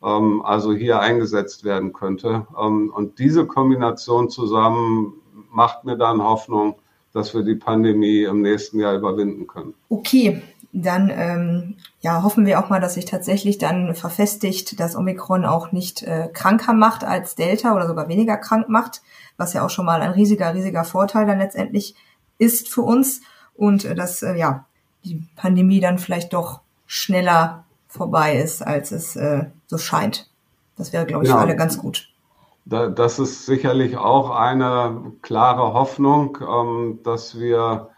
ähm, 0.03 0.43
also 0.45 0.75
hier 0.75 1.01
eingesetzt 1.01 1.65
werden 1.65 1.95
könnte. 1.95 2.47
Ähm, 2.61 2.93
und 2.95 3.19
diese 3.19 3.47
Kombination 3.47 4.29
zusammen 4.29 5.15
macht 5.51 5.85
mir 5.85 5.97
dann 5.97 6.23
Hoffnung, 6.23 6.77
dass 7.13 7.35
wir 7.35 7.43
die 7.43 7.57
Pandemie 7.57 8.23
im 8.23 8.43
nächsten 8.43 8.79
Jahr 8.79 8.95
überwinden 8.95 9.47
können. 9.47 9.75
Okay, 9.89 10.43
dann 10.73 11.11
ähm, 11.11 11.77
ja, 12.01 12.23
hoffen 12.23 12.47
wir 12.47 12.61
auch 12.61 12.69
mal, 12.69 12.81
dass 12.81 12.95
sich 12.95 13.05
tatsächlich 13.05 13.59
dann 13.59 13.95
verfestigt, 13.95 14.79
dass 14.79 14.95
Omikron 14.95 15.45
auch 15.45 15.73
nicht 15.73 16.03
äh, 16.03 16.29
kranker 16.33 16.73
macht 16.73 17.03
als 17.03 17.35
Delta 17.35 17.75
oder 17.75 17.89
sogar 17.89 18.09
weniger 18.09 18.37
krank 18.37 18.69
macht, 18.69 19.03
was 19.37 19.53
ja 19.53 19.65
auch 19.65 19.71
schon 19.71 19.87
mal 19.87 20.01
ein 20.01 20.13
riesiger, 20.13 20.55
riesiger 20.55 20.85
Vorteil 20.85 21.27
dann 21.27 21.39
letztendlich 21.39 21.97
ist 22.39 22.69
für 22.69 22.83
uns 22.83 23.21
und 23.55 23.85
äh, 23.85 23.95
dass 23.95 24.23
äh, 24.23 24.37
ja 24.37 24.67
die 25.05 25.23
Pandemie 25.35 25.81
dann 25.81 25.99
vielleicht 25.99 26.33
doch 26.33 26.61
schneller 26.87 27.65
vorbei 27.89 28.37
ist, 28.37 28.63
als 28.63 28.93
es 28.93 29.17
äh, 29.17 29.47
so 29.67 29.79
scheint. 29.79 30.31
Das 30.77 30.93
wäre, 30.93 31.07
glaube 31.07 31.25
ich, 31.25 31.31
ja. 31.31 31.37
für 31.37 31.43
alle 31.43 31.57
ganz 31.57 31.79
gut 31.79 32.10
das 32.65 33.19
ist 33.19 33.47
sicherlich 33.47 33.97
auch 33.97 34.31
eine 34.31 35.13
klare 35.23 35.73
Hoffnung, 35.75 36.39
ähm, 36.41 37.01
dass 37.03 37.39
wir 37.39 37.91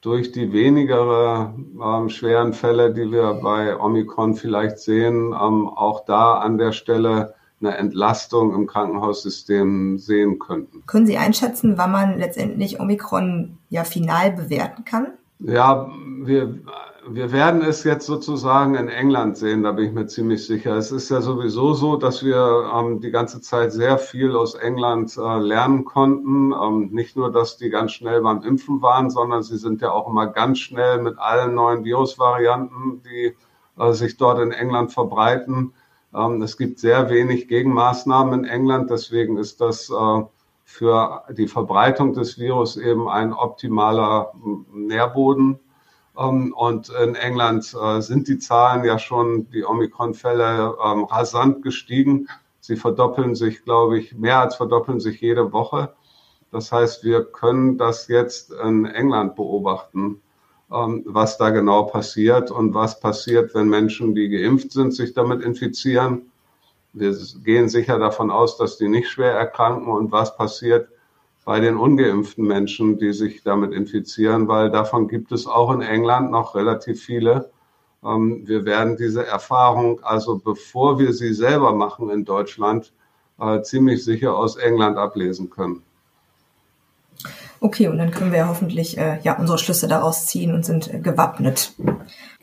durch 0.00 0.32
die 0.32 0.52
wenigere 0.52 1.54
ähm, 1.82 2.08
schweren 2.08 2.52
Fälle, 2.52 2.92
die 2.92 3.10
wir 3.10 3.34
bei 3.34 3.78
Omikron 3.78 4.34
vielleicht 4.34 4.78
sehen, 4.78 5.32
ähm, 5.32 5.68
auch 5.68 6.04
da 6.04 6.34
an 6.34 6.58
der 6.58 6.72
Stelle 6.72 7.34
eine 7.60 7.76
Entlastung 7.76 8.52
im 8.54 8.66
Krankenhaussystem 8.66 9.98
sehen 9.98 10.40
könnten. 10.40 10.82
Können 10.86 11.06
Sie 11.06 11.16
einschätzen, 11.16 11.78
wann 11.78 11.92
man 11.92 12.18
letztendlich 12.18 12.80
Omikron 12.80 13.58
ja 13.70 13.84
final 13.84 14.32
bewerten 14.32 14.84
kann? 14.84 15.12
Ja, 15.38 15.88
wir 16.22 16.58
wir 17.08 17.32
werden 17.32 17.62
es 17.62 17.84
jetzt 17.84 18.06
sozusagen 18.06 18.74
in 18.74 18.88
England 18.88 19.36
sehen, 19.36 19.62
da 19.62 19.72
bin 19.72 19.86
ich 19.86 19.92
mir 19.92 20.06
ziemlich 20.06 20.46
sicher. 20.46 20.76
Es 20.76 20.92
ist 20.92 21.10
ja 21.10 21.20
sowieso 21.20 21.74
so, 21.74 21.96
dass 21.96 22.24
wir 22.24 22.70
ähm, 22.74 23.00
die 23.00 23.10
ganze 23.10 23.40
Zeit 23.40 23.72
sehr 23.72 23.98
viel 23.98 24.36
aus 24.36 24.54
England 24.54 25.16
äh, 25.16 25.38
lernen 25.38 25.84
konnten. 25.84 26.52
Ähm, 26.52 26.90
nicht 26.92 27.16
nur, 27.16 27.32
dass 27.32 27.56
die 27.56 27.70
ganz 27.70 27.92
schnell 27.92 28.20
beim 28.22 28.42
Impfen 28.42 28.82
waren, 28.82 29.10
sondern 29.10 29.42
sie 29.42 29.56
sind 29.56 29.80
ja 29.80 29.90
auch 29.90 30.08
immer 30.08 30.28
ganz 30.28 30.60
schnell 30.60 31.00
mit 31.00 31.18
allen 31.18 31.54
neuen 31.54 31.84
Virusvarianten, 31.84 33.02
die 33.02 33.34
äh, 33.78 33.92
sich 33.92 34.16
dort 34.16 34.38
in 34.38 34.52
England 34.52 34.92
verbreiten. 34.92 35.74
Ähm, 36.14 36.40
es 36.42 36.56
gibt 36.56 36.78
sehr 36.78 37.10
wenig 37.10 37.48
Gegenmaßnahmen 37.48 38.40
in 38.40 38.44
England, 38.44 38.90
deswegen 38.90 39.38
ist 39.38 39.60
das 39.60 39.90
äh, 39.90 40.22
für 40.64 41.24
die 41.30 41.48
Verbreitung 41.48 42.12
des 42.12 42.38
Virus 42.38 42.76
eben 42.76 43.08
ein 43.08 43.32
optimaler 43.32 44.32
Nährboden. 44.72 45.58
Ähm, 46.18 46.52
und 46.54 46.90
in 46.90 47.14
England 47.14 47.74
äh, 47.80 48.00
sind 48.00 48.28
die 48.28 48.38
Zahlen 48.38 48.84
ja 48.84 48.98
schon, 48.98 49.50
die 49.50 49.64
Omikron-Fälle, 49.64 50.76
ähm, 50.84 51.04
rasant 51.04 51.62
gestiegen. 51.62 52.28
Sie 52.60 52.76
verdoppeln 52.76 53.34
sich, 53.34 53.64
glaube 53.64 53.98
ich, 53.98 54.14
mehr 54.14 54.40
als 54.40 54.56
verdoppeln 54.56 55.00
sich 55.00 55.20
jede 55.20 55.52
Woche. 55.52 55.94
Das 56.50 56.70
heißt, 56.70 57.02
wir 57.02 57.24
können 57.24 57.78
das 57.78 58.08
jetzt 58.08 58.52
in 58.52 58.84
England 58.84 59.36
beobachten, 59.36 60.20
ähm, 60.70 61.02
was 61.06 61.38
da 61.38 61.50
genau 61.50 61.84
passiert 61.84 62.50
und 62.50 62.74
was 62.74 63.00
passiert, 63.00 63.54
wenn 63.54 63.68
Menschen, 63.68 64.14
die 64.14 64.28
geimpft 64.28 64.72
sind, 64.72 64.94
sich 64.94 65.14
damit 65.14 65.42
infizieren. 65.42 66.30
Wir 66.92 67.16
gehen 67.42 67.70
sicher 67.70 67.98
davon 67.98 68.30
aus, 68.30 68.58
dass 68.58 68.76
die 68.76 68.88
nicht 68.88 69.08
schwer 69.08 69.32
erkranken 69.32 69.90
und 69.90 70.12
was 70.12 70.36
passiert, 70.36 70.88
bei 71.44 71.60
den 71.60 71.76
ungeimpften 71.76 72.46
Menschen, 72.46 72.98
die 72.98 73.12
sich 73.12 73.42
damit 73.42 73.72
infizieren, 73.72 74.48
weil 74.48 74.70
davon 74.70 75.08
gibt 75.08 75.32
es 75.32 75.46
auch 75.46 75.72
in 75.72 75.82
England 75.82 76.30
noch 76.30 76.54
relativ 76.54 77.02
viele. 77.02 77.50
Ähm, 78.04 78.42
wir 78.46 78.64
werden 78.64 78.96
diese 78.96 79.26
Erfahrung, 79.26 80.02
also 80.02 80.38
bevor 80.38 80.98
wir 80.98 81.12
sie 81.12 81.34
selber 81.34 81.74
machen 81.74 82.10
in 82.10 82.24
Deutschland, 82.24 82.92
äh, 83.40 83.62
ziemlich 83.62 84.04
sicher 84.04 84.36
aus 84.36 84.56
England 84.56 84.98
ablesen 84.98 85.50
können. 85.50 85.82
Okay, 87.60 87.86
und 87.86 87.98
dann 87.98 88.10
können 88.10 88.32
wir 88.32 88.48
hoffentlich 88.48 88.98
äh, 88.98 89.20
ja 89.22 89.38
unsere 89.38 89.56
Schlüsse 89.56 89.86
daraus 89.86 90.26
ziehen 90.26 90.52
und 90.52 90.64
sind 90.64 90.92
äh, 90.92 90.98
gewappnet. 90.98 91.74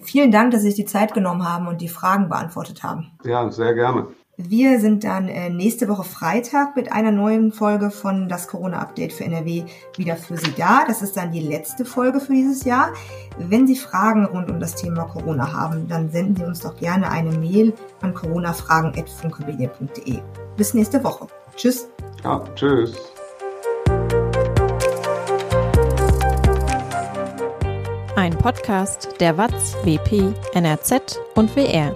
Vielen 0.02 0.32
Dank, 0.32 0.52
dass 0.52 0.62
Sie 0.62 0.70
sich 0.70 0.78
die 0.78 0.86
Zeit 0.86 1.14
genommen 1.14 1.48
haben 1.48 1.68
und 1.68 1.82
die 1.82 1.90
Fragen 1.90 2.30
beantwortet 2.30 2.84
haben. 2.84 3.12
Ja, 3.26 3.52
sehr 3.52 3.74
gerne. 3.74 4.08
Wir 4.42 4.80
sind 4.80 5.04
dann 5.04 5.28
äh, 5.28 5.50
nächste 5.50 5.90
Woche 5.90 6.06
Freitag 6.06 6.78
mit 6.78 6.94
einer 6.94 7.12
neuen 7.12 7.52
Folge 7.52 7.92
von 7.92 8.30
das 8.30 8.48
Corona-Update 8.48 9.12
für 9.12 9.26
NRW 9.26 9.66
wieder 9.98 10.16
für 10.16 10.38
Sie 10.38 10.54
da. 10.56 10.86
Das 10.88 11.02
ist 11.02 11.18
dann 11.18 11.34
die 11.34 11.42
letzte 11.42 11.84
Folge 11.84 12.22
für 12.22 12.32
dieses 12.32 12.64
Jahr. 12.64 12.94
Wenn 13.38 13.68
Sie 13.68 13.76
Fragen 13.76 14.24
rund 14.24 14.50
um 14.50 14.62
das 14.62 14.76
Thema 14.76 15.04
Corona 15.04 15.52
haben, 15.52 15.90
dann 15.90 16.10
senden 16.10 16.38
Sie 16.38 16.46
uns 16.46 16.62
doch 16.62 16.78
gerne 16.78 17.12
eine 17.12 17.38
Mail 17.38 17.74
an 18.00 18.14
coronafragen.funkemedia.de. 18.14 20.20
Bis 20.56 20.74
nächste 20.74 21.04
Woche. 21.04 21.28
Tschüss. 21.58 21.90
Ja, 22.24 22.42
tschüss. 22.56 22.94
Ein 28.16 28.38
Podcast 28.38 29.10
der 29.20 29.38
WAZ, 29.38 29.76
WP, 29.84 30.34
NRZ 30.54 31.20
und 31.36 31.54
WR. 31.58 31.94